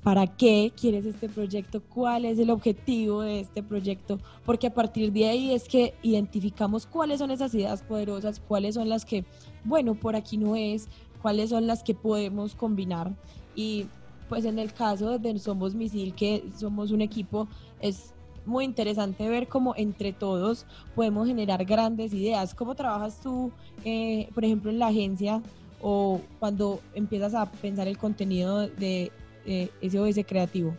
para 0.07 0.25
qué 0.25 0.71
quieres 0.73 1.05
este 1.05 1.27
proyecto, 1.27 1.81
cuál 1.81 2.23
es 2.23 2.39
el 2.39 2.49
objetivo 2.49 3.23
de 3.23 3.41
este 3.41 3.61
proyecto, 3.61 4.21
porque 4.45 4.67
a 4.67 4.73
partir 4.73 5.11
de 5.11 5.27
ahí 5.27 5.53
es 5.53 5.67
que 5.67 5.95
identificamos 6.01 6.85
cuáles 6.85 7.19
son 7.19 7.29
esas 7.29 7.53
ideas 7.53 7.83
poderosas, 7.83 8.39
cuáles 8.39 8.75
son 8.75 8.87
las 8.87 9.03
que, 9.03 9.25
bueno, 9.65 9.95
por 9.95 10.15
aquí 10.15 10.37
no 10.37 10.55
es, 10.55 10.87
cuáles 11.21 11.49
son 11.49 11.67
las 11.67 11.83
que 11.83 11.93
podemos 11.93 12.55
combinar. 12.55 13.13
Y 13.53 13.87
pues 14.29 14.45
en 14.45 14.59
el 14.59 14.71
caso 14.71 15.19
de 15.19 15.37
Somos 15.39 15.75
Misil, 15.75 16.15
que 16.15 16.41
somos 16.57 16.91
un 16.91 17.01
equipo, 17.01 17.49
es 17.81 18.13
muy 18.45 18.63
interesante 18.63 19.27
ver 19.27 19.49
cómo 19.49 19.73
entre 19.75 20.13
todos 20.13 20.65
podemos 20.95 21.27
generar 21.27 21.65
grandes 21.65 22.13
ideas. 22.13 22.55
¿Cómo 22.55 22.75
trabajas 22.75 23.19
tú, 23.21 23.51
eh, 23.83 24.29
por 24.33 24.45
ejemplo, 24.45 24.71
en 24.71 24.79
la 24.79 24.87
agencia 24.87 25.41
o 25.81 26.21
cuando 26.39 26.79
empiezas 26.95 27.33
a 27.33 27.51
pensar 27.51 27.89
el 27.89 27.97
contenido 27.97 28.69
de 28.69 29.11
eh, 29.47 29.69
ese 29.81 30.23
creativo? 30.23 30.75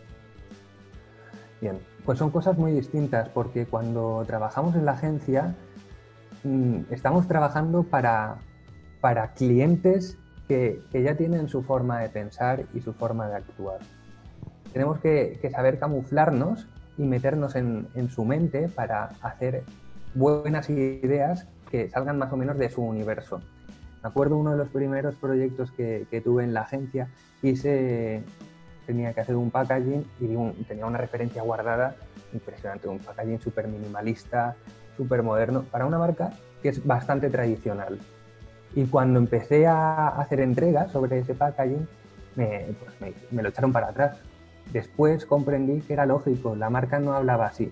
Bien, 1.59 1.77
pues 2.05 2.17
son 2.17 2.31
cosas 2.31 2.57
muy 2.57 2.71
distintas 2.71 3.27
porque 3.29 3.65
cuando 3.65 4.23
trabajamos 4.25 4.75
en 4.75 4.85
la 4.85 4.93
agencia 4.93 5.55
mmm, 6.43 6.81
estamos 6.89 7.27
trabajando 7.27 7.83
para, 7.83 8.37
para 9.01 9.33
clientes 9.33 10.17
que, 10.47 10.81
que, 10.91 11.03
ya 11.03 11.15
tienen 11.15 11.49
su 11.49 11.61
forma 11.63 11.99
de 11.99 12.09
pensar 12.09 12.65
y 12.73 12.79
su 12.79 12.93
forma 12.93 13.27
de 13.27 13.35
actuar. 13.35 13.79
Tenemos 14.71 14.99
que, 14.99 15.37
que 15.41 15.49
saber 15.49 15.79
camuflarnos 15.79 16.67
y 16.97 17.03
meternos 17.03 17.55
en, 17.55 17.87
en, 17.95 18.09
su 18.09 18.23
mente 18.23 18.69
para 18.69 19.09
hacer 19.21 19.63
buenas 20.15 20.69
ideas 20.69 21.47
que 21.69 21.89
salgan 21.89 22.17
más 22.17 22.31
o 22.31 22.37
menos 22.37 22.57
de 22.57 22.69
su 22.69 22.81
universo. 22.81 23.41
Me 24.01 24.09
acuerdo 24.09 24.37
uno 24.37 24.51
de 24.51 24.57
los 24.57 24.69
primeros 24.69 25.15
proyectos 25.15 25.71
que, 25.71 26.07
que 26.09 26.21
tuve 26.21 26.43
en 26.43 26.53
la 26.53 26.61
agencia, 26.61 27.09
hice 27.41 28.23
tenía 28.89 29.13
que 29.13 29.21
hacer 29.21 29.35
un 29.35 29.51
packaging 29.51 30.03
y 30.19 30.63
tenía 30.63 30.87
una 30.87 30.97
referencia 30.97 31.43
guardada 31.43 31.95
impresionante, 32.33 32.87
un 32.87 32.97
packaging 32.97 33.39
súper 33.39 33.67
minimalista, 33.67 34.55
súper 34.97 35.21
moderno, 35.21 35.61
para 35.61 35.85
una 35.85 35.99
marca 35.99 36.31
que 36.63 36.69
es 36.69 36.83
bastante 36.83 37.29
tradicional. 37.29 37.99
Y 38.73 38.85
cuando 38.85 39.19
empecé 39.19 39.67
a 39.67 40.07
hacer 40.07 40.39
entregas 40.39 40.91
sobre 40.91 41.19
ese 41.19 41.35
packaging, 41.35 41.87
me, 42.35 42.65
pues 42.79 42.99
me, 42.99 43.13
me 43.29 43.43
lo 43.43 43.49
echaron 43.49 43.71
para 43.71 43.89
atrás. 43.89 44.17
Después 44.73 45.23
comprendí 45.27 45.81
que 45.81 45.93
era 45.93 46.07
lógico, 46.07 46.55
la 46.55 46.71
marca 46.71 46.97
no 46.99 47.13
hablaba 47.13 47.45
así. 47.45 47.71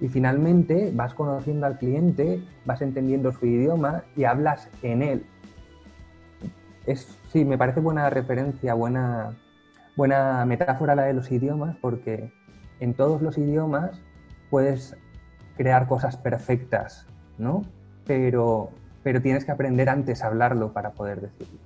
Y 0.00 0.08
finalmente 0.08 0.92
vas 0.94 1.12
conociendo 1.12 1.66
al 1.66 1.76
cliente, 1.76 2.40
vas 2.64 2.82
entendiendo 2.82 3.32
su 3.32 3.46
idioma 3.46 4.04
y 4.16 4.24
hablas 4.24 4.68
en 4.82 5.02
él. 5.02 5.26
Es, 6.86 7.18
sí, 7.32 7.44
me 7.44 7.58
parece 7.58 7.80
buena 7.80 8.08
referencia, 8.10 8.74
buena, 8.74 9.32
buena 9.96 10.44
metáfora 10.46 10.94
la 10.94 11.04
de 11.04 11.12
los 11.12 11.30
idiomas 11.30 11.76
porque 11.80 12.32
en 12.80 12.94
todos 12.94 13.22
los 13.22 13.38
idiomas 13.38 14.00
puedes 14.50 14.96
crear 15.56 15.86
cosas 15.86 16.16
perfectas, 16.16 17.06
¿no? 17.38 17.62
Pero, 18.06 18.70
pero 19.02 19.22
tienes 19.22 19.44
que 19.44 19.52
aprender 19.52 19.88
antes 19.88 20.22
a 20.22 20.26
hablarlo 20.28 20.72
para 20.72 20.90
poder 20.90 21.20
decirlo. 21.20 21.58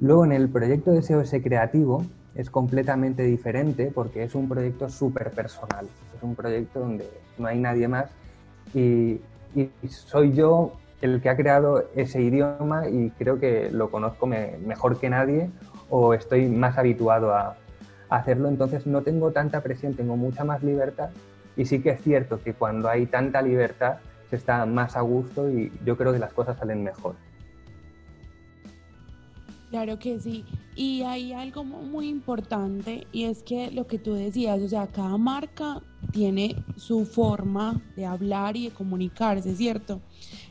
Luego 0.00 0.24
en 0.24 0.32
el 0.32 0.48
proyecto 0.48 0.92
de 0.92 1.02
SOS 1.02 1.34
Creativo 1.42 2.04
es 2.34 2.50
completamente 2.50 3.24
diferente 3.24 3.90
porque 3.92 4.22
es 4.22 4.34
un 4.34 4.48
proyecto 4.48 4.88
súper 4.88 5.32
personal. 5.32 5.88
Es 6.16 6.22
un 6.22 6.36
proyecto 6.36 6.80
donde 6.80 7.08
no 7.36 7.48
hay 7.48 7.58
nadie 7.58 7.88
más 7.88 8.10
y, 8.74 9.20
y, 9.54 9.70
soy 9.88 10.32
yo 10.32 10.72
el 11.00 11.20
que 11.20 11.28
ha 11.28 11.36
creado 11.36 11.84
ese 11.94 12.20
idioma 12.22 12.88
y 12.88 13.10
creo 13.10 13.38
que 13.38 13.70
lo 13.70 13.90
conozco 13.90 14.26
me, 14.26 14.56
mejor 14.64 14.98
que 14.98 15.10
nadie 15.10 15.50
o 15.90 16.14
estoy 16.14 16.46
más 16.48 16.78
habituado 16.78 17.34
a, 17.34 17.56
a 18.08 18.16
hacerlo, 18.16 18.48
entonces 18.48 18.86
no 18.86 19.02
tengo 19.02 19.30
tanta 19.32 19.62
presión, 19.62 19.94
tengo 19.94 20.16
mucha 20.16 20.44
más 20.44 20.62
libertad 20.62 21.10
y 21.56 21.64
sí 21.64 21.80
que 21.82 21.90
es 21.90 22.02
cierto 22.02 22.40
que 22.42 22.54
cuando 22.54 22.88
hay 22.88 23.06
tanta 23.06 23.42
libertad 23.42 23.98
se 24.30 24.36
está 24.36 24.64
más 24.66 24.96
a 24.96 25.00
gusto 25.00 25.50
y 25.50 25.72
yo 25.84 25.96
creo 25.96 26.12
que 26.12 26.18
las 26.18 26.32
cosas 26.32 26.58
salen 26.58 26.84
mejor. 26.84 27.16
Claro 29.70 29.98
que 29.98 30.18
sí. 30.18 30.44
Y 30.76 31.02
hay 31.02 31.32
algo 31.32 31.62
muy 31.64 32.08
importante 32.08 33.06
y 33.12 33.24
es 33.24 33.42
que 33.42 33.70
lo 33.70 33.86
que 33.86 33.98
tú 33.98 34.14
decías, 34.14 34.62
o 34.62 34.68
sea, 34.68 34.86
cada 34.86 35.18
marca 35.18 35.82
tiene 36.12 36.64
su 36.76 37.04
forma 37.04 37.82
de 37.94 38.06
hablar 38.06 38.56
y 38.56 38.68
de 38.68 38.74
comunicarse, 38.74 39.54
¿cierto? 39.54 40.00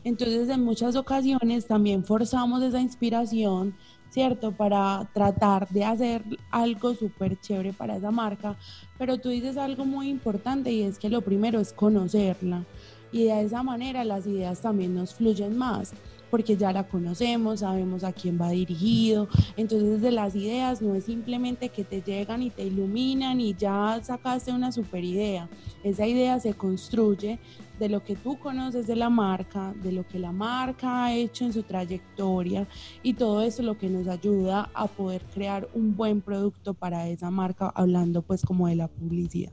Entonces, 0.04 0.48
en 0.50 0.62
muchas 0.62 0.94
ocasiones 0.94 1.66
también 1.66 2.04
forzamos 2.04 2.62
esa 2.62 2.80
inspiración 2.80 3.74
¿cierto? 4.10 4.52
Para 4.52 5.08
tratar 5.12 5.68
de 5.68 5.84
hacer 5.84 6.22
algo 6.50 6.94
súper 6.94 7.38
chévere 7.40 7.72
para 7.72 7.96
esa 7.96 8.10
marca. 8.10 8.56
Pero 8.98 9.18
tú 9.18 9.28
dices 9.28 9.56
algo 9.56 9.84
muy 9.84 10.08
importante 10.08 10.72
y 10.72 10.82
es 10.82 10.98
que 10.98 11.08
lo 11.08 11.20
primero 11.20 11.60
es 11.60 11.72
conocerla. 11.72 12.64
Y 13.12 13.24
de 13.24 13.42
esa 13.42 13.62
manera 13.62 14.04
las 14.04 14.26
ideas 14.26 14.60
también 14.60 14.94
nos 14.94 15.14
fluyen 15.14 15.56
más. 15.56 15.92
porque 16.30 16.56
ya 16.56 16.72
la 16.72 16.86
conocemos, 16.86 17.60
sabemos 17.60 18.04
a 18.04 18.12
quién 18.12 18.38
va 18.40 18.50
dirigido. 18.50 19.28
Entonces, 19.56 20.00
de 20.00 20.10
las 20.10 20.34
ideas 20.34 20.82
no 20.82 20.94
es 20.94 21.04
simplemente 21.04 21.68
que 21.70 21.84
te 21.84 22.02
llegan 22.02 22.42
y 22.42 22.50
te 22.50 22.64
iluminan 22.64 23.40
y 23.40 23.54
ya 23.54 23.98
sacaste 24.02 24.52
una 24.52 24.72
super 24.72 25.02
idea. 25.04 25.48
Esa 25.82 26.06
idea 26.06 26.38
se 26.40 26.54
construye 26.54 27.38
de 27.78 27.88
lo 27.88 28.02
que 28.02 28.16
tú 28.16 28.38
conoces 28.38 28.86
de 28.86 28.96
la 28.96 29.10
marca, 29.10 29.74
de 29.82 29.92
lo 29.92 30.06
que 30.06 30.18
la 30.18 30.32
marca 30.32 31.04
ha 31.04 31.14
hecho 31.14 31.44
en 31.44 31.52
su 31.52 31.62
trayectoria 31.62 32.66
y 33.02 33.14
todo 33.14 33.42
eso 33.42 33.62
lo 33.62 33.78
que 33.78 33.88
nos 33.88 34.08
ayuda 34.08 34.70
a 34.74 34.86
poder 34.86 35.22
crear 35.34 35.68
un 35.74 35.96
buen 35.96 36.20
producto 36.20 36.74
para 36.74 37.08
esa 37.08 37.30
marca, 37.30 37.72
hablando 37.74 38.22
pues 38.22 38.42
como 38.42 38.68
de 38.68 38.76
la 38.76 38.88
publicidad. 38.88 39.52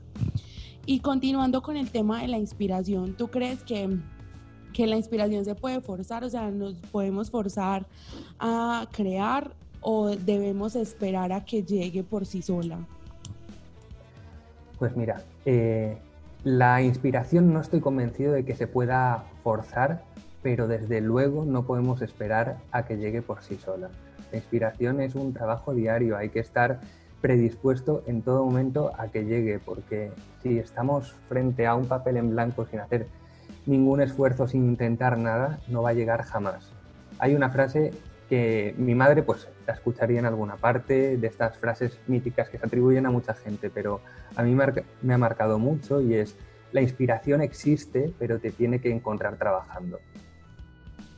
Y 0.86 1.00
continuando 1.00 1.62
con 1.62 1.76
el 1.76 1.90
tema 1.90 2.22
de 2.22 2.28
la 2.28 2.38
inspiración, 2.38 3.14
¿tú 3.14 3.28
crees 3.28 3.64
que, 3.64 3.98
que 4.72 4.86
la 4.86 4.96
inspiración 4.96 5.44
se 5.44 5.54
puede 5.54 5.80
forzar? 5.80 6.22
O 6.22 6.30
sea, 6.30 6.50
¿nos 6.50 6.74
podemos 6.74 7.30
forzar 7.30 7.86
a 8.38 8.86
crear 8.92 9.54
o 9.80 10.10
debemos 10.10 10.76
esperar 10.76 11.32
a 11.32 11.44
que 11.44 11.62
llegue 11.62 12.04
por 12.04 12.24
sí 12.24 12.42
sola? 12.42 12.86
Pues 14.78 14.96
mira, 14.96 15.24
eh, 15.44 15.98
la 16.46 16.80
inspiración 16.80 17.52
no 17.52 17.60
estoy 17.60 17.80
convencido 17.80 18.32
de 18.32 18.44
que 18.44 18.54
se 18.54 18.68
pueda 18.68 19.24
forzar, 19.42 20.04
pero 20.44 20.68
desde 20.68 21.00
luego 21.00 21.44
no 21.44 21.64
podemos 21.66 22.02
esperar 22.02 22.58
a 22.70 22.84
que 22.84 22.98
llegue 22.98 23.20
por 23.20 23.42
sí 23.42 23.56
sola. 23.56 23.88
La 24.30 24.38
inspiración 24.38 25.00
es 25.00 25.16
un 25.16 25.32
trabajo 25.32 25.74
diario, 25.74 26.16
hay 26.16 26.28
que 26.28 26.38
estar 26.38 26.78
predispuesto 27.20 28.04
en 28.06 28.22
todo 28.22 28.44
momento 28.44 28.92
a 28.96 29.08
que 29.08 29.24
llegue, 29.24 29.58
porque 29.58 30.12
si 30.40 30.56
estamos 30.60 31.16
frente 31.28 31.66
a 31.66 31.74
un 31.74 31.86
papel 31.86 32.16
en 32.16 32.30
blanco 32.30 32.64
sin 32.64 32.78
hacer 32.78 33.08
ningún 33.66 34.00
esfuerzo, 34.00 34.46
sin 34.46 34.66
intentar 34.66 35.18
nada, 35.18 35.58
no 35.66 35.82
va 35.82 35.90
a 35.90 35.94
llegar 35.94 36.22
jamás. 36.22 36.70
Hay 37.18 37.34
una 37.34 37.50
frase 37.50 37.90
que 38.28 38.72
mi 38.78 38.94
madre 38.94 39.24
pues 39.24 39.48
la 39.66 39.74
escucharía 39.74 40.18
en 40.18 40.26
alguna 40.26 40.56
parte, 40.56 41.16
de 41.16 41.26
estas 41.26 41.58
frases 41.58 41.98
míticas 42.06 42.48
que 42.48 42.58
se 42.58 42.66
atribuyen 42.66 43.06
a 43.06 43.10
mucha 43.10 43.34
gente, 43.34 43.70
pero 43.70 44.00
a 44.36 44.42
mí 44.42 44.56
me 45.02 45.14
ha 45.14 45.18
marcado 45.18 45.58
mucho 45.58 46.00
y 46.00 46.14
es, 46.14 46.36
la 46.72 46.82
inspiración 46.82 47.40
existe, 47.40 48.12
pero 48.18 48.38
te 48.38 48.52
tiene 48.52 48.80
que 48.80 48.90
encontrar 48.90 49.36
trabajando. 49.36 49.98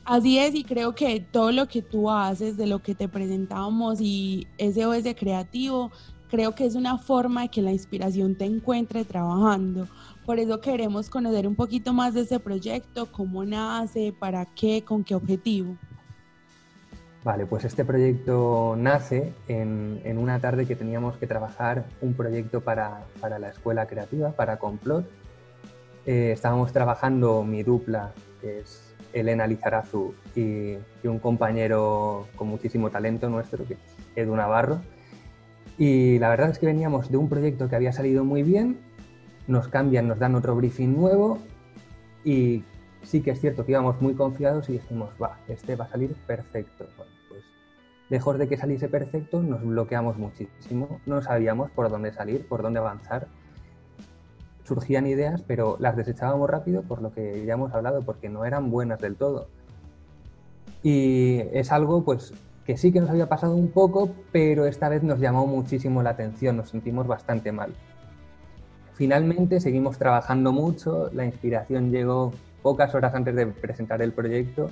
Así 0.05 0.39
es, 0.39 0.55
y 0.55 0.63
creo 0.63 0.95
que 0.95 1.19
todo 1.19 1.51
lo 1.51 1.67
que 1.67 1.83
tú 1.83 2.09
haces, 2.09 2.57
de 2.57 2.65
lo 2.65 2.79
que 2.79 2.95
te 2.95 3.07
presentábamos 3.07 3.99
y 4.01 4.47
SOS 4.57 5.13
creativo, 5.15 5.91
creo 6.29 6.55
que 6.55 6.65
es 6.65 6.75
una 6.75 6.97
forma 6.97 7.43
de 7.43 7.49
que 7.49 7.61
la 7.61 7.71
inspiración 7.71 8.35
te 8.35 8.45
encuentre 8.45 9.05
trabajando. 9.05 9.87
Por 10.25 10.39
eso 10.39 10.61
queremos 10.61 11.09
conocer 11.09 11.47
un 11.47 11.55
poquito 11.55 11.93
más 11.93 12.13
de 12.13 12.21
ese 12.21 12.39
proyecto, 12.39 13.11
cómo 13.11 13.45
nace, 13.45 14.13
para 14.17 14.45
qué, 14.45 14.83
con 14.83 15.03
qué 15.03 15.13
objetivo. 15.13 15.77
Vale, 17.23 17.45
pues 17.45 17.65
este 17.65 17.83
proyecto 17.83 18.75
nace 18.77 19.33
en, 19.49 20.17
una 20.17 20.39
tarde 20.39 20.65
que 20.65 20.75
teníamos 20.75 21.17
que 21.17 21.27
trabajar 21.27 21.85
un 22.01 22.13
proyecto 22.13 22.61
para, 22.61 23.01
la 23.21 23.49
escuela 23.49 23.87
creativa, 23.87 24.31
para 24.31 24.57
Complot. 24.57 25.05
Eh, 26.05 26.31
estábamos 26.31 26.71
trabajando 26.71 27.43
mi 27.43 27.61
dupla, 27.61 28.13
que 28.39 28.59
es 28.59 28.95
Elena 29.11 29.47
Lizarazu, 29.47 30.13
y, 30.33 30.77
un 31.03 31.19
compañero 31.19 32.27
con 32.37 32.47
muchísimo 32.47 32.89
talento 32.89 33.29
nuestro, 33.29 33.65
que 33.65 33.73
es 33.73 33.79
Edu 34.15 34.35
Navarro. 34.35 34.79
Y 35.77 36.19
la 36.19 36.29
verdad 36.29 36.51
es 36.51 36.59
que 36.59 36.67
veníamos 36.67 37.11
de 37.11 37.17
un 37.17 37.27
proyecto 37.27 37.67
que 37.67 37.75
había 37.75 37.91
salido 37.91 38.23
muy 38.23 38.43
bien, 38.43 38.79
nos 39.47 39.67
cambian, 39.67 40.07
nos 40.07 40.19
dan 40.19 40.35
otro 40.35 40.55
briefing 40.55 40.95
nuevo 40.95 41.39
y 42.23 42.63
sí 43.03 43.21
que 43.21 43.31
es 43.31 43.39
cierto 43.39 43.65
que 43.65 43.71
íbamos 43.71 44.01
muy 44.01 44.13
confiados 44.13 44.69
y 44.69 44.73
dijimos, 44.73 45.09
va, 45.21 45.37
este 45.47 45.75
va 45.75 45.85
a 45.85 45.89
salir 45.89 46.13
perfecto. 46.27 46.85
Bueno, 46.97 47.11
pues 47.29 47.43
lejos 48.09 48.37
de 48.37 48.47
que 48.47 48.57
saliese 48.57 48.87
perfecto, 48.87 49.41
nos 49.41 49.63
bloqueamos 49.63 50.17
muchísimo, 50.17 50.99
no 51.05 51.21
sabíamos 51.21 51.71
por 51.71 51.89
dónde 51.89 52.11
salir, 52.11 52.47
por 52.47 52.61
dónde 52.61 52.79
avanzar. 52.79 53.27
Surgían 54.63 55.07
ideas, 55.07 55.41
pero 55.47 55.77
las 55.79 55.95
desechábamos 55.95 56.49
rápido 56.49 56.83
por 56.83 57.01
lo 57.01 57.11
que 57.11 57.43
ya 57.45 57.53
hemos 57.53 57.73
hablado, 57.73 58.01
porque 58.03 58.29
no 58.29 58.45
eran 58.45 58.69
buenas 58.69 58.99
del 58.99 59.15
todo. 59.15 59.47
Y 60.83 61.39
es 61.51 61.71
algo 61.71 62.03
pues 62.03 62.33
que 62.65 62.77
sí 62.77 62.91
que 62.91 63.01
nos 63.01 63.09
había 63.09 63.27
pasado 63.27 63.55
un 63.55 63.71
poco, 63.71 64.11
pero 64.31 64.67
esta 64.67 64.89
vez 64.89 65.01
nos 65.01 65.19
llamó 65.19 65.47
muchísimo 65.47 66.03
la 66.03 66.11
atención, 66.11 66.57
nos 66.57 66.69
sentimos 66.69 67.07
bastante 67.07 67.51
mal. 67.51 67.73
Finalmente 68.93 69.59
seguimos 69.59 69.97
trabajando 69.97 70.51
mucho, 70.51 71.09
la 71.13 71.25
inspiración 71.25 71.89
llegó 71.89 72.31
pocas 72.61 72.93
horas 72.95 73.13
antes 73.13 73.35
de 73.35 73.47
presentar 73.47 74.01
el 74.01 74.11
proyecto 74.11 74.69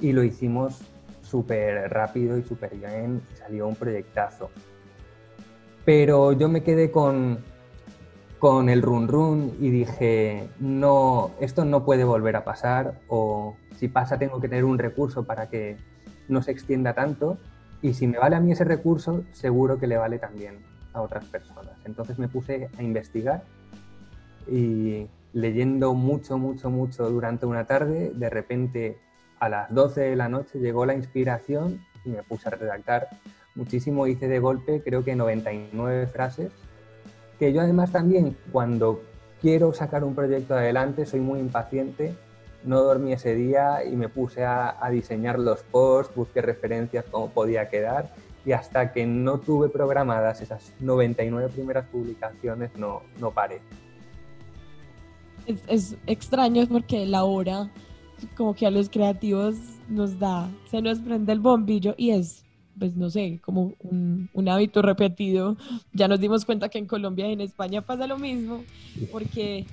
y 0.00 0.12
lo 0.12 0.22
hicimos 0.22 0.80
súper 1.22 1.90
rápido 1.90 2.36
y 2.36 2.42
súper 2.42 2.76
bien, 2.76 3.22
salió 3.34 3.66
un 3.66 3.76
proyectazo. 3.76 4.50
Pero 5.84 6.32
yo 6.32 6.48
me 6.48 6.62
quedé 6.62 6.90
con, 6.90 7.38
con 8.38 8.68
el 8.68 8.82
run 8.82 9.08
run 9.08 9.52
y 9.60 9.70
dije, 9.70 10.48
no, 10.60 11.30
esto 11.40 11.64
no 11.64 11.84
puede 11.84 12.04
volver 12.04 12.36
a 12.36 12.44
pasar 12.44 13.00
o 13.08 13.56
si 13.78 13.88
pasa 13.88 14.18
tengo 14.18 14.40
que 14.40 14.48
tener 14.48 14.64
un 14.64 14.78
recurso 14.78 15.24
para 15.24 15.48
que 15.48 15.76
no 16.28 16.42
se 16.42 16.52
extienda 16.52 16.94
tanto 16.94 17.38
y 17.82 17.94
si 17.94 18.06
me 18.06 18.18
vale 18.18 18.36
a 18.36 18.40
mí 18.40 18.52
ese 18.52 18.64
recurso, 18.64 19.24
seguro 19.32 19.78
que 19.78 19.88
le 19.88 19.96
vale 19.96 20.18
también 20.18 20.58
a 20.92 21.00
otras 21.00 21.24
personas. 21.24 21.74
Entonces 21.84 22.18
me 22.18 22.28
puse 22.28 22.68
a 22.78 22.82
investigar 22.82 23.42
y 24.48 25.06
leyendo 25.32 25.94
mucho, 25.94 26.38
mucho, 26.38 26.70
mucho 26.70 27.08
durante 27.10 27.46
una 27.46 27.66
tarde, 27.66 28.12
de 28.14 28.30
repente 28.30 28.98
a 29.38 29.48
las 29.48 29.74
12 29.74 30.00
de 30.00 30.16
la 30.16 30.28
noche 30.28 30.58
llegó 30.58 30.86
la 30.86 30.94
inspiración 30.94 31.84
y 32.04 32.10
me 32.10 32.22
puse 32.22 32.48
a 32.48 32.52
redactar 32.52 33.08
muchísimo, 33.54 34.06
hice 34.06 34.28
de 34.28 34.38
golpe 34.38 34.82
creo 34.82 35.04
que 35.04 35.16
99 35.16 36.06
frases, 36.06 36.52
que 37.38 37.52
yo 37.52 37.60
además 37.60 37.92
también 37.92 38.36
cuando 38.50 39.02
quiero 39.40 39.72
sacar 39.72 40.04
un 40.04 40.14
proyecto 40.14 40.54
adelante 40.54 41.06
soy 41.06 41.20
muy 41.20 41.40
impaciente, 41.40 42.14
no 42.64 42.80
dormí 42.82 43.12
ese 43.12 43.34
día 43.34 43.84
y 43.84 43.96
me 43.96 44.08
puse 44.08 44.44
a, 44.44 44.78
diseñar 44.90 45.38
los 45.38 45.62
posts, 45.64 46.14
busqué 46.14 46.40
referencias, 46.42 47.04
cómo 47.10 47.30
podía 47.30 47.68
quedar 47.68 48.14
y 48.44 48.52
hasta 48.52 48.92
que 48.92 49.06
no 49.06 49.38
tuve 49.38 49.68
programadas 49.68 50.40
esas 50.40 50.72
99 50.80 51.48
primeras 51.48 51.86
publicaciones 51.86 52.76
no, 52.76 53.02
no 53.18 53.30
paré 53.30 53.60
es, 55.46 55.62
es 55.68 55.96
extraño 56.06 56.66
porque 56.66 57.06
la 57.06 57.24
hora 57.24 57.70
como 58.36 58.54
que 58.54 58.66
a 58.66 58.70
los 58.70 58.88
creativos 58.88 59.56
nos 59.88 60.18
da, 60.18 60.50
se 60.70 60.80
nos 60.80 60.98
prende 61.00 61.32
el 61.32 61.40
bombillo 61.40 61.94
y 61.96 62.10
es, 62.10 62.44
pues 62.78 62.96
no 62.96 63.10
sé, 63.10 63.40
como 63.44 63.74
un, 63.80 64.28
un, 64.32 64.48
hábito 64.48 64.80
repetido. 64.82 65.56
Ya 65.92 66.08
nos 66.08 66.20
dimos 66.20 66.44
cuenta 66.44 66.68
que 66.68 66.78
en 66.78 66.86
Colombia 66.86 67.28
y 67.28 67.32
en 67.32 67.40
España 67.40 67.82
pasa 67.82 68.06
lo 68.06 68.18
mismo, 68.18 68.62
porque 69.10 69.66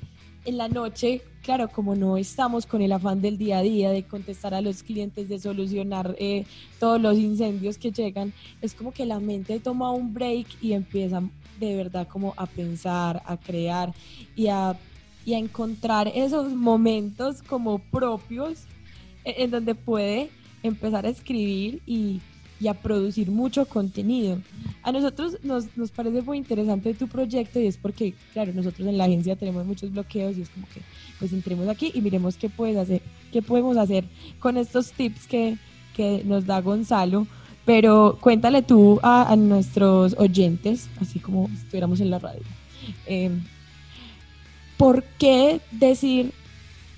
en 0.45 0.57
la 0.57 0.67
noche, 0.67 1.21
claro, 1.43 1.69
como 1.69 1.95
no 1.95 2.17
estamos 2.17 2.65
con 2.65 2.81
el 2.81 2.91
afán 2.91 3.21
del 3.21 3.37
día 3.37 3.59
a 3.59 3.61
día, 3.61 3.91
de 3.91 4.03
contestar 4.03 4.53
a 4.53 4.61
los 4.61 4.83
clientes, 4.83 5.29
de 5.29 5.39
solucionar 5.39 6.15
eh, 6.17 6.45
todos 6.79 6.99
los 6.99 7.17
incendios 7.17 7.77
que 7.77 7.91
llegan, 7.91 8.33
es 8.61 8.73
como 8.73 8.91
que 8.91 9.05
la 9.05 9.19
mente 9.19 9.59
toma 9.59 9.91
un 9.91 10.13
break 10.13 10.47
y 10.61 10.73
empieza 10.73 11.21
de 11.59 11.75
verdad 11.75 12.07
como 12.07 12.33
a 12.37 12.45
pensar, 12.45 13.21
a 13.25 13.37
crear 13.37 13.93
y 14.35 14.47
a 14.47 14.77
y 15.25 15.33
a 15.33 15.37
encontrar 15.37 16.11
esos 16.13 16.53
momentos 16.53 17.41
como 17.41 17.79
propios 17.79 18.59
e-, 19.25 19.43
en, 19.43 19.51
donde 19.51 19.75
puede 19.75 20.29
empezar 20.63 21.05
a 21.05 21.09
escribir 21.09 21.81
y, 21.85 22.19
y, 22.59 22.67
a 22.67 22.73
producir 22.73 23.31
mucho 23.31 23.65
contenido. 23.65 24.41
A 24.83 24.91
nosotros 24.91 25.37
nos, 25.43 25.77
nos 25.77 25.91
parece 25.91 26.21
muy 26.21 26.37
interesante 26.37 26.93
tu 26.93 27.07
proyecto 27.07 27.59
y 27.59 27.67
es 27.67 27.77
porque, 27.77 28.13
claro, 28.33 28.53
nosotros 28.53 28.87
en 28.87 28.97
la 28.97 29.05
agencia 29.05 29.35
tenemos 29.35 29.65
muchos 29.65 29.91
bloqueos 29.91 30.37
y 30.37 30.41
es 30.41 30.49
como 30.49 30.67
que 30.67 30.81
pues 31.19 31.33
entremos 31.33 31.67
aquí 31.67 31.91
y 31.93 32.01
miremos 32.01 32.37
qué 32.37 32.49
puedes 32.49 32.77
hacer, 32.77 33.01
qué 33.31 33.41
podemos 33.41 33.77
hacer 33.77 34.05
con 34.39 34.57
estos 34.57 34.91
tips 34.93 35.27
que, 35.27 35.57
que 35.95 36.23
nos 36.25 36.45
da 36.45 36.61
Gonzalo. 36.61 37.27
Pero 37.65 38.17
cuéntale 38.19 38.63
tú 38.63 38.99
a, 39.03 39.31
a 39.31 39.35
nuestros 39.35 40.15
oyentes, 40.17 40.89
así 40.99 41.19
como 41.19 41.49
estuviéramos 41.53 41.99
en 41.99 42.09
la 42.09 42.17
radio. 42.17 42.41
Eh, 43.05 43.29
¿por 44.79 45.03
qué 45.19 45.59
decir 45.71 46.31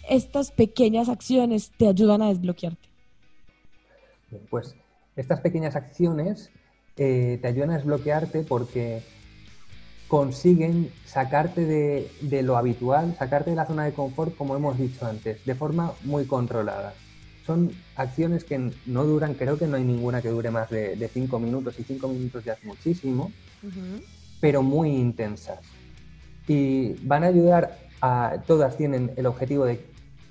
estas 0.07 0.51
pequeñas 0.51 1.09
acciones 1.09 1.71
te 1.75 1.87
ayudan 1.87 2.21
a 2.21 2.29
desbloquearte? 2.29 2.87
Pues 4.51 4.75
estas 5.15 5.41
pequeñas 5.41 5.75
acciones 5.75 6.51
eh, 6.95 7.39
te 7.41 7.47
ayudan 7.47 7.71
a 7.71 7.77
desbloquearte 7.77 8.43
porque 8.43 9.01
consiguen 10.07 10.91
sacarte 11.05 11.65
de, 11.65 12.43
lo 12.43 12.55
habitual, 12.55 13.15
sacarte 13.17 13.49
de 13.49 13.55
la 13.55 13.65
zona 13.65 13.85
de 13.85 13.93
confort, 13.93 14.35
como 14.37 14.55
hemos 14.55 14.77
dicho 14.77 15.05
antes, 15.05 15.43
de 15.43 15.55
forma 15.55 15.93
muy 16.03 16.25
controlada. 16.25 16.93
Son 17.47 17.71
acciones 17.95 18.43
que 18.43 18.71
no 18.85 19.05
duran, 19.05 19.33
creo 19.33 19.57
que 19.57 19.65
no 19.65 19.77
hay 19.77 19.83
ninguna 19.83 20.21
que 20.21 20.29
dure 20.29 20.51
más 20.51 20.69
de, 20.69 21.09
cinco 21.11 21.39
minutos, 21.39 21.79
y 21.79 21.83
cinco 21.83 22.09
minutos 22.09 22.43
ya 22.43 22.53
es 22.53 22.63
muchísimo, 22.63 23.31
pero 24.39 24.61
muy 24.61 24.91
intensas 24.91 25.59
y 26.51 26.95
van 27.03 27.23
a 27.23 27.27
ayudar 27.27 27.77
a, 28.01 28.41
todas 28.45 28.75
tienen 28.75 29.11
el 29.15 29.25
objetivo 29.25 29.63
de 29.63 29.85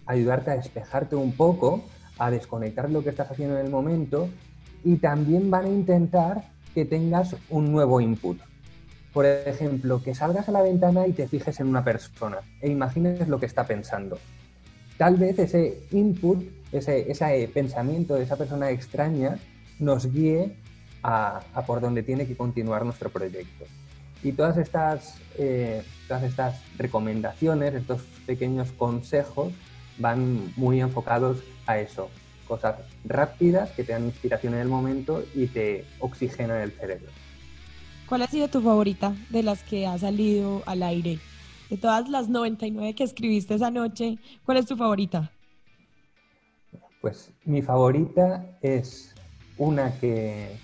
ayudarte 0.05 0.51
a 0.51 0.57
despejarte 0.57 1.17
un 1.17 1.33
poco, 1.33 1.83
a 2.19 2.31
desconectar 2.31 2.91
lo 2.91 3.03
que 3.03 3.09
estás 3.09 3.31
haciendo 3.31 3.59
en 3.59 3.65
el 3.65 3.73
momento 3.73 4.29
y 4.85 4.97
también 4.97 5.51
van 5.51 5.65
a 5.65 5.69
intentar 5.69 6.45
que 6.75 6.85
tengas 6.85 7.37
un 7.49 7.73
nuevo 7.73 8.03
input. 8.03 8.39
Por 9.15 9.25
ejemplo, 9.25 10.03
que 10.03 10.15
salgas 10.15 10.47
a 10.51 10.53
la 10.53 10.61
ventana 10.61 11.07
y 11.07 11.13
te 11.13 11.27
fijes 11.27 11.59
en 11.59 11.69
una 11.69 11.83
persona 11.83 12.41
e 12.61 12.69
imagines 12.69 13.27
lo 13.27 13.41
que 13.41 13.47
está 13.47 13.67
pensando. 13.67 14.19
Tal 14.99 15.17
vez 15.17 15.39
ese 15.39 15.85
input, 15.91 16.45
ese, 16.71 17.51
pensamiento 17.55 18.15
de 18.15 18.25
esa 18.25 18.37
persona 18.37 18.71
extraña 18.71 19.39
nos 19.79 20.13
guíe 20.13 20.55
a, 21.03 21.41
por 21.67 21.81
donde 21.81 22.03
tiene 22.03 22.27
que 22.27 22.37
continuar 22.37 22.85
nuestro 22.85 23.09
proyecto. 23.09 23.65
Y 24.23 24.33
todas 24.33 24.57
estas, 24.59 25.17
eh, 25.39 25.83
todas 26.07 26.23
estas 26.25 26.61
recomendaciones, 26.77 27.75
estos 27.75 28.03
pequeños 28.27 28.71
consejos, 28.73 29.53
van 29.99 30.53
muy 30.57 30.81
enfocados 30.81 31.39
a 31.67 31.79
eso. 31.79 32.11
Cosas 32.47 32.77
rápidas 33.05 33.71
que 33.71 33.85
te 33.85 33.93
dan 33.93 34.07
inspiración 34.07 34.55
en 34.55 34.61
el 34.61 34.69
momento 34.69 35.25
y 35.35 35.47
te 35.47 35.85
oxigenan 36.01 36.61
el 36.61 36.73
cerebro. 36.73 37.11
¿Cuál 38.07 38.23
ha 38.23 38.27
sido 38.27 38.49
tu 38.49 38.61
favorita 38.61 39.15
de 39.31 39.45
las 39.45 39.63
que 39.63 39.87
ha 39.87 39.97
salido 39.97 40.63
al 40.67 40.83
aire? 40.83 41.21
De 41.71 41.77
todas 41.77 42.09
las 42.09 42.29
99 42.29 42.95
que 42.95 43.05
escribiste 43.05 43.55
esa 43.55 43.71
noche, 43.71 44.19
¿cuál 44.45 44.59
es 44.59 44.67
tu 44.67 44.77
favorita? 44.77 45.31
Pues 47.01 47.31
mi 47.45 47.63
favorita 47.63 48.45
es 48.61 49.15
una 49.57 49.97
que, 50.01 50.57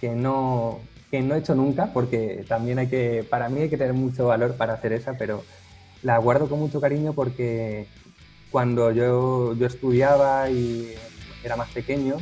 que 0.00 0.10
no, 0.10 0.80
que 1.10 1.20
no 1.22 1.34
he 1.34 1.38
hecho 1.38 1.54
nunca, 1.54 1.92
porque 1.92 2.44
también 2.48 2.78
hay 2.78 2.86
que, 2.86 3.26
para 3.28 3.48
mí 3.48 3.62
hay 3.62 3.68
que 3.68 3.76
tener 3.76 3.94
mucho 3.94 4.28
valor 4.28 4.54
para 4.54 4.74
hacer 4.74 4.92
esa, 4.92 5.14
pero 5.14 5.42
la 6.02 6.18
guardo 6.18 6.48
con 6.48 6.60
mucho 6.60 6.80
cariño 6.80 7.12
porque 7.12 7.86
cuando 8.50 8.90
yo, 8.92 9.54
yo 9.54 9.66
estudiaba 9.66 10.48
y 10.50 10.94
era 11.44 11.56
más 11.56 11.70
pequeño, 11.70 12.16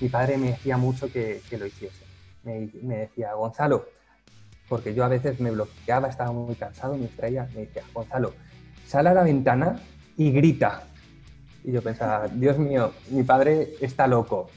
mi 0.00 0.08
padre 0.08 0.36
me 0.36 0.48
decía 0.48 0.76
mucho 0.76 1.10
que, 1.10 1.40
que 1.48 1.58
lo 1.58 1.66
hiciese. 1.66 2.04
Me, 2.44 2.68
decía, 2.98 3.32
Gonzalo, 3.34 3.86
porque 4.68 4.94
yo 4.94 5.04
a 5.04 5.08
veces 5.08 5.40
me 5.40 5.50
bloqueaba, 5.50 6.08
estaba 6.08 6.30
muy 6.30 6.54
cansado, 6.54 6.94
me 6.94 7.06
distraía, 7.06 7.48
me 7.54 7.62
decía, 7.62 7.82
Gonzalo, 7.92 8.34
sal 8.86 9.06
a 9.06 9.14
la 9.14 9.22
ventana 9.22 9.80
y 10.16 10.30
grita. 10.30 10.84
Y 11.64 11.72
yo 11.72 11.82
pensaba, 11.82 12.28
Dios 12.28 12.58
mío, 12.58 12.92
mi 13.10 13.24
padre 13.24 13.74
está 13.80 14.06
loco. 14.06 14.48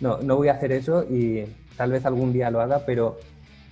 No, 0.00 0.18
no 0.18 0.36
voy 0.36 0.48
a 0.48 0.54
hacer 0.54 0.72
eso 0.72 1.04
y 1.04 1.46
tal 1.80 1.92
vez 1.92 2.04
algún 2.04 2.34
día 2.34 2.50
lo 2.50 2.60
haga, 2.60 2.84
pero 2.84 3.18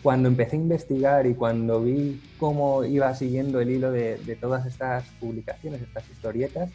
cuando 0.03 0.31
empecé 0.31 0.57
a 0.57 0.61
investigar 0.61 1.27
y 1.27 1.35
cuando 1.35 1.83
vi 1.83 2.19
cómo 2.39 2.83
iba 2.83 3.15
siguiendo 3.15 3.61
el 3.61 3.69
hilo 3.69 3.93
de, 3.93 4.39
todas 4.41 4.65
estas 4.65 5.05
publicaciones, 5.21 5.83
estas 5.83 6.09
historietas, 6.09 6.71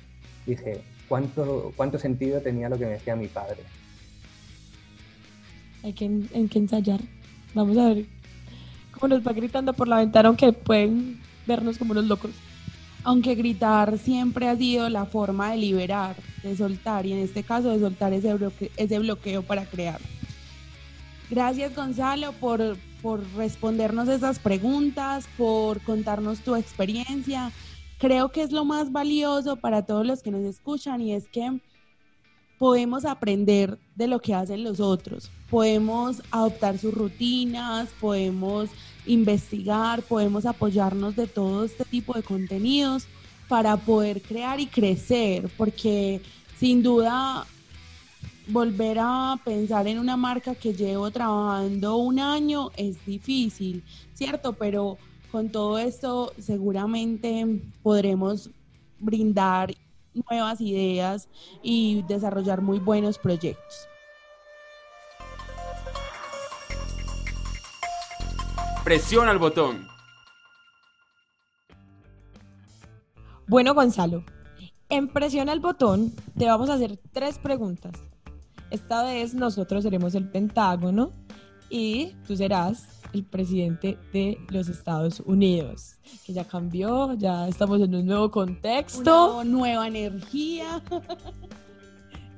dije, 0.45 0.81
¿cuánto, 1.09 1.73
¿cuánto 1.75 1.97
sentido 1.97 2.39
tenía 2.41 2.69
lo 2.69 2.77
que 2.77 2.85
me 2.85 2.91
decía 2.91 3.15
mi 3.15 3.29
padre? 3.29 3.63
Hay 5.83 5.93
que, 5.93 6.05
en 6.05 6.49
que 6.49 6.59
ensayar. 6.59 6.99
Vamos 7.55 7.79
a 7.79 7.87
ver 7.87 8.05
cómo 8.91 9.15
nos 9.15 9.25
va 9.25 9.33
gritando 9.33 9.73
por 9.73 9.87
la 9.87 9.97
ventana, 9.97 10.27
aunque 10.27 10.53
pueden 10.53 11.19
vernos 11.47 11.79
como 11.79 11.93
unos 11.93 12.05
locos. 12.05 12.29
Aunque 13.03 13.33
gritar 13.33 13.97
siempre 13.97 14.49
ha 14.49 14.55
sido 14.55 14.87
la 14.87 15.07
forma 15.07 15.49
de 15.49 15.57
liberar, 15.57 16.15
de 16.43 16.55
soltar, 16.55 17.07
y 17.07 17.13
en 17.13 17.19
este 17.21 17.41
caso 17.41 17.71
de 17.71 17.79
soltar 17.79 18.13
ese 18.13 18.99
bloqueo 18.99 19.41
para 19.41 19.65
crear. 19.65 19.99
Gracias 21.29 21.75
Gonzalo 21.75 22.33
por, 22.33 22.77
respondernos 23.35 24.07
esas 24.07 24.39
preguntas, 24.39 25.27
por 25.37 25.81
contarnos 25.81 26.39
tu 26.39 26.55
experiencia. 26.55 27.51
Creo 27.99 28.29
que 28.29 28.41
es 28.41 28.51
lo 28.51 28.65
más 28.65 28.91
valioso 28.91 29.55
para 29.55 29.85
todos 29.85 30.05
los 30.05 30.21
que 30.21 30.31
nos 30.31 30.43
escuchan 30.43 31.01
y 31.01 31.13
es 31.13 31.27
que 31.27 31.59
podemos 32.57 33.03
aprender 33.03 33.77
de 33.95 34.07
lo 34.07 34.19
que 34.19 34.33
hacen 34.33 34.63
los 34.63 34.79
otros, 34.79 35.29
podemos 35.49 36.21
adoptar 36.31 36.77
sus 36.77 36.93
rutinas, 36.93 37.89
podemos 37.99 38.69
investigar, 39.05 40.01
podemos 40.01 40.45
apoyarnos 40.45 41.15
de 41.15 41.27
todo 41.27 41.65
este 41.65 41.83
tipo 41.83 42.13
de 42.13 42.23
contenidos 42.23 43.07
para 43.49 43.75
poder 43.75 44.21
crear 44.21 44.59
y 44.59 44.67
crecer, 44.67 45.49
porque 45.57 46.21
sin 46.57 46.83
duda 46.83 47.45
volver 48.47 48.97
a 48.99 49.39
pensar 49.43 49.87
en 49.87 49.99
una 49.99 50.17
marca 50.17 50.55
que 50.55 50.73
llevo 50.73 51.09
trabajando 51.11 51.97
un 51.97 52.19
año 52.19 52.71
es 52.75 53.03
difícil, 53.05 53.83
¿cierto? 54.13 54.53
Pero 54.53 54.97
con 55.31 55.49
todo 55.49 55.77
esto 55.77 56.33
seguramente 56.37 57.61
podremos 57.81 58.49
brindar 58.99 59.73
nuevas 60.13 60.61
ideas 60.61 61.27
y 61.61 62.03
desarrollar 62.03 62.61
muy 62.61 62.79
buenos 62.79 63.17
proyectos. 63.17 63.87
Presiona 68.83 69.31
el 69.31 69.37
botón. 69.39 69.87
Bueno, 73.47 73.73
Gonzalo, 73.73 74.23
en 74.89 75.07
Presiona 75.07 75.53
el 75.53 75.61
botón 75.61 76.13
te 76.37 76.45
vamos 76.45 76.69
a 76.69 76.73
hacer 76.73 76.99
tres 77.11 77.39
preguntas 77.39 77.93
esta 78.73 79.03
vez 79.03 79.35
nosotros 79.35 79.83
seremos 79.83 80.15
el 80.15 80.27
Pentágono 80.27 81.11
y 81.69 82.15
tú 82.27 82.35
serás 82.35 82.87
el 83.13 83.23
presidente 83.23 83.99
de 84.11 84.37
los 84.49 84.67
Estados 84.67 85.21
Unidos, 85.25 85.97
que 86.25 86.33
ya 86.33 86.43
cambió, 86.43 87.13
ya 87.13 87.47
estamos 87.47 87.79
en 87.81 87.93
un 87.93 88.05
nuevo 88.07 88.31
contexto. 88.31 89.35
Una 89.35 89.43
nueva 89.43 89.87
energía. 89.87 90.83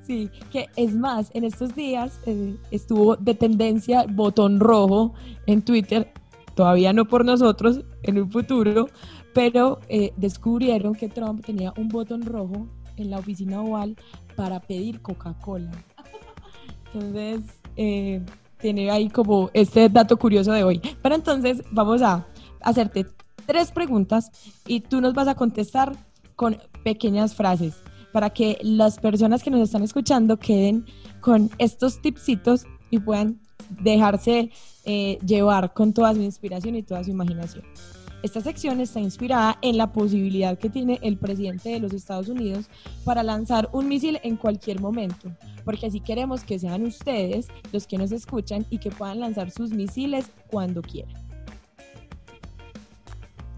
Sí, 0.02 0.30
que 0.52 0.68
es 0.76 0.94
más, 0.94 1.32
en 1.34 1.42
estos 1.42 1.74
días 1.74 2.20
eh, 2.26 2.56
estuvo 2.70 3.16
de 3.16 3.34
tendencia 3.34 4.06
botón 4.08 4.60
rojo 4.60 5.14
en 5.46 5.62
Twitter, 5.62 6.12
todavía 6.54 6.92
no 6.92 7.06
por 7.06 7.24
nosotros, 7.24 7.80
en 8.04 8.20
un 8.20 8.30
futuro, 8.30 8.88
pero 9.34 9.80
eh, 9.88 10.12
descubrieron 10.16 10.94
que 10.94 11.08
Trump 11.08 11.44
tenía 11.44 11.74
un 11.76 11.88
botón 11.88 12.22
rojo 12.24 12.68
en 12.96 13.10
la 13.10 13.18
oficina 13.18 13.60
oval 13.60 13.96
para 14.36 14.60
pedir 14.60 15.02
Coca-Cola. 15.02 15.72
Entonces, 16.94 17.40
eh, 17.76 18.20
tiene 18.58 18.90
ahí 18.90 19.08
como 19.08 19.50
este 19.52 19.88
dato 19.88 20.16
curioso 20.16 20.52
de 20.52 20.64
hoy. 20.64 20.80
Pero 21.02 21.14
entonces 21.14 21.62
vamos 21.70 22.02
a 22.02 22.26
hacerte 22.62 23.06
tres 23.46 23.70
preguntas 23.70 24.30
y 24.66 24.80
tú 24.80 25.00
nos 25.00 25.14
vas 25.14 25.28
a 25.28 25.34
contestar 25.34 25.92
con 26.34 26.58
pequeñas 26.84 27.34
frases 27.34 27.74
para 28.12 28.30
que 28.30 28.58
las 28.62 28.98
personas 28.98 29.42
que 29.42 29.50
nos 29.50 29.60
están 29.60 29.82
escuchando 29.82 30.38
queden 30.38 30.84
con 31.20 31.50
estos 31.58 32.00
tipsitos 32.00 32.66
y 32.90 32.98
puedan 32.98 33.38
dejarse 33.68 34.50
eh, 34.84 35.18
llevar 35.26 35.72
con 35.74 35.92
toda 35.92 36.14
su 36.14 36.22
inspiración 36.22 36.76
y 36.76 36.82
toda 36.82 37.04
su 37.04 37.10
imaginación. 37.10 37.64
Esta 38.26 38.40
sección 38.40 38.80
está 38.80 38.98
inspirada 38.98 39.56
en 39.62 39.78
la 39.78 39.92
posibilidad 39.92 40.58
que 40.58 40.68
tiene 40.68 40.98
el 41.00 41.16
presidente 41.16 41.68
de 41.68 41.78
los 41.78 41.92
Estados 41.92 42.28
Unidos 42.28 42.66
para 43.04 43.22
lanzar 43.22 43.68
un 43.72 43.86
misil 43.88 44.18
en 44.24 44.34
cualquier 44.34 44.80
momento, 44.80 45.30
porque 45.64 45.86
así 45.86 46.00
queremos 46.00 46.42
que 46.42 46.58
sean 46.58 46.82
ustedes 46.82 47.46
los 47.70 47.86
que 47.86 47.98
nos 47.98 48.10
escuchan 48.10 48.66
y 48.68 48.78
que 48.78 48.90
puedan 48.90 49.20
lanzar 49.20 49.52
sus 49.52 49.70
misiles 49.70 50.28
cuando 50.48 50.82
quieran. 50.82 51.14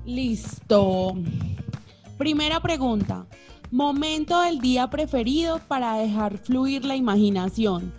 Listo. 0.05 1.15
Primera 2.19 2.61
pregunta. 2.61 3.27
Momento 3.71 4.39
del 4.43 4.61
día 4.61 4.91
preferido 4.91 5.63
para 5.67 5.97
dejar 5.97 6.37
fluir 6.37 6.85
la 6.85 6.95
imaginación. 6.95 7.91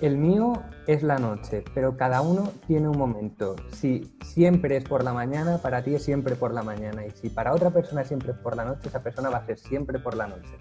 El 0.00 0.16
mío 0.16 0.62
es 0.86 1.02
la 1.02 1.18
noche, 1.18 1.62
pero 1.74 1.98
cada 1.98 2.22
uno 2.22 2.50
tiene 2.66 2.88
un 2.88 2.96
momento. 2.96 3.56
Si 3.70 4.16
siempre 4.24 4.78
es 4.78 4.84
por 4.84 5.04
la 5.04 5.12
mañana, 5.12 5.58
para 5.58 5.84
ti 5.84 5.94
es 5.94 6.02
siempre 6.02 6.36
por 6.36 6.54
la 6.54 6.62
mañana. 6.62 7.04
Y 7.04 7.10
si 7.10 7.28
para 7.28 7.52
otra 7.52 7.68
persona 7.68 8.00
es 8.00 8.08
siempre 8.08 8.32
por 8.32 8.56
la 8.56 8.64
noche, 8.64 8.88
esa 8.88 9.02
persona 9.02 9.28
va 9.28 9.38
a 9.38 9.46
ser 9.46 9.58
siempre 9.58 9.98
por 9.98 10.16
la 10.16 10.26
noche. 10.26 10.56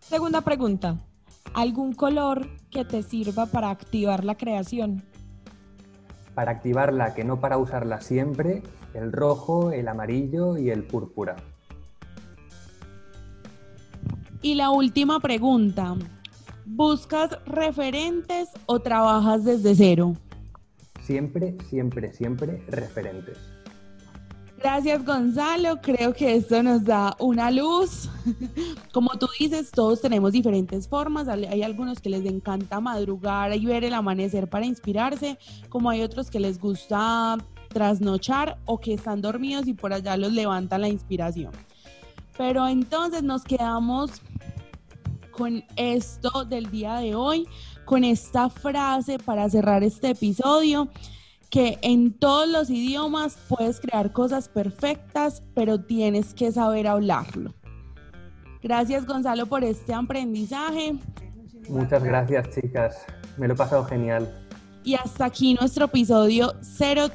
Segunda 0.00 0.40
pregunta. 0.40 0.96
¿Algún 1.52 1.92
color 1.92 2.46
que 2.70 2.86
te 2.86 3.02
sirva 3.02 3.44
para 3.44 3.68
activar 3.68 4.24
la 4.24 4.36
creación? 4.36 5.02
Para 6.34 6.52
activarla, 6.52 7.12
que 7.12 7.24
no 7.24 7.38
para 7.38 7.58
usarla 7.58 8.00
siempre, 8.00 8.62
el 8.94 9.12
rojo, 9.12 9.72
el 9.72 9.88
amarillo 9.88 10.56
y 10.56 10.70
el 10.70 10.84
púrpura. 10.84 11.36
Y 14.40 14.54
la 14.54 14.70
última 14.70 15.20
pregunta. 15.20 15.96
¿Buscas 16.70 17.30
referentes 17.46 18.50
o 18.66 18.78
trabajas 18.78 19.42
desde 19.42 19.74
cero? 19.74 20.14
Siempre, 21.02 21.56
siempre, 21.70 22.12
siempre 22.12 22.62
referentes. 22.68 23.38
Gracias 24.58 25.02
Gonzalo, 25.02 25.80
creo 25.80 26.12
que 26.12 26.34
esto 26.36 26.62
nos 26.62 26.84
da 26.84 27.16
una 27.20 27.50
luz. 27.50 28.10
Como 28.92 29.08
tú 29.18 29.26
dices, 29.40 29.70
todos 29.70 30.02
tenemos 30.02 30.32
diferentes 30.32 30.86
formas. 30.86 31.26
Hay 31.28 31.62
algunos 31.62 32.00
que 32.00 32.10
les 32.10 32.26
encanta 32.26 32.80
madrugar 32.80 33.56
y 33.56 33.64
ver 33.64 33.84
el 33.84 33.94
amanecer 33.94 34.46
para 34.46 34.66
inspirarse, 34.66 35.38
como 35.70 35.88
hay 35.88 36.02
otros 36.02 36.28
que 36.30 36.38
les 36.38 36.60
gusta 36.60 37.38
trasnochar 37.68 38.58
o 38.66 38.78
que 38.78 38.92
están 38.92 39.22
dormidos 39.22 39.66
y 39.68 39.72
por 39.72 39.94
allá 39.94 40.18
los 40.18 40.32
levanta 40.32 40.76
la 40.76 40.88
inspiración. 40.88 41.52
Pero 42.36 42.68
entonces 42.68 43.22
nos 43.22 43.42
quedamos 43.42 44.20
con 45.38 45.64
esto 45.76 46.44
del 46.44 46.68
día 46.68 46.96
de 46.96 47.14
hoy, 47.14 47.46
con 47.84 48.02
esta 48.02 48.50
frase 48.50 49.20
para 49.20 49.48
cerrar 49.48 49.84
este 49.84 50.10
episodio, 50.10 50.88
que 51.48 51.78
en 51.80 52.12
todos 52.12 52.48
los 52.48 52.68
idiomas 52.68 53.38
puedes 53.48 53.78
crear 53.78 54.12
cosas 54.12 54.48
perfectas, 54.48 55.42
pero 55.54 55.80
tienes 55.80 56.34
que 56.34 56.50
saber 56.50 56.88
hablarlo. 56.88 57.54
Gracias 58.62 59.06
Gonzalo 59.06 59.46
por 59.46 59.62
este 59.62 59.94
aprendizaje. 59.94 60.96
Muchas 61.68 62.02
gracias 62.02 62.50
chicas, 62.52 62.96
me 63.36 63.46
lo 63.46 63.54
he 63.54 63.56
pasado 63.56 63.84
genial. 63.84 64.28
Y 64.82 64.96
hasta 64.96 65.26
aquí 65.26 65.54
nuestro 65.54 65.84
episodio 65.84 66.54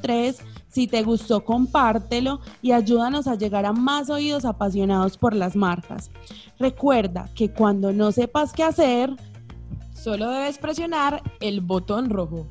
03. 0.01 0.52
Si 0.73 0.87
te 0.87 1.03
gustó, 1.03 1.45
compártelo 1.45 2.39
y 2.63 2.71
ayúdanos 2.71 3.27
a 3.27 3.35
llegar 3.35 3.63
a 3.67 3.73
más 3.73 4.09
oídos 4.09 4.43
apasionados 4.43 5.19
por 5.19 5.35
las 5.35 5.55
marcas. 5.55 6.09
Recuerda 6.57 7.29
que 7.35 7.53
cuando 7.53 7.93
no 7.93 8.11
sepas 8.11 8.53
qué 8.53 8.63
hacer, 8.63 9.15
solo 9.93 10.31
debes 10.31 10.57
presionar 10.57 11.21
el 11.41 11.61
botón 11.61 12.09
rojo. 12.09 12.47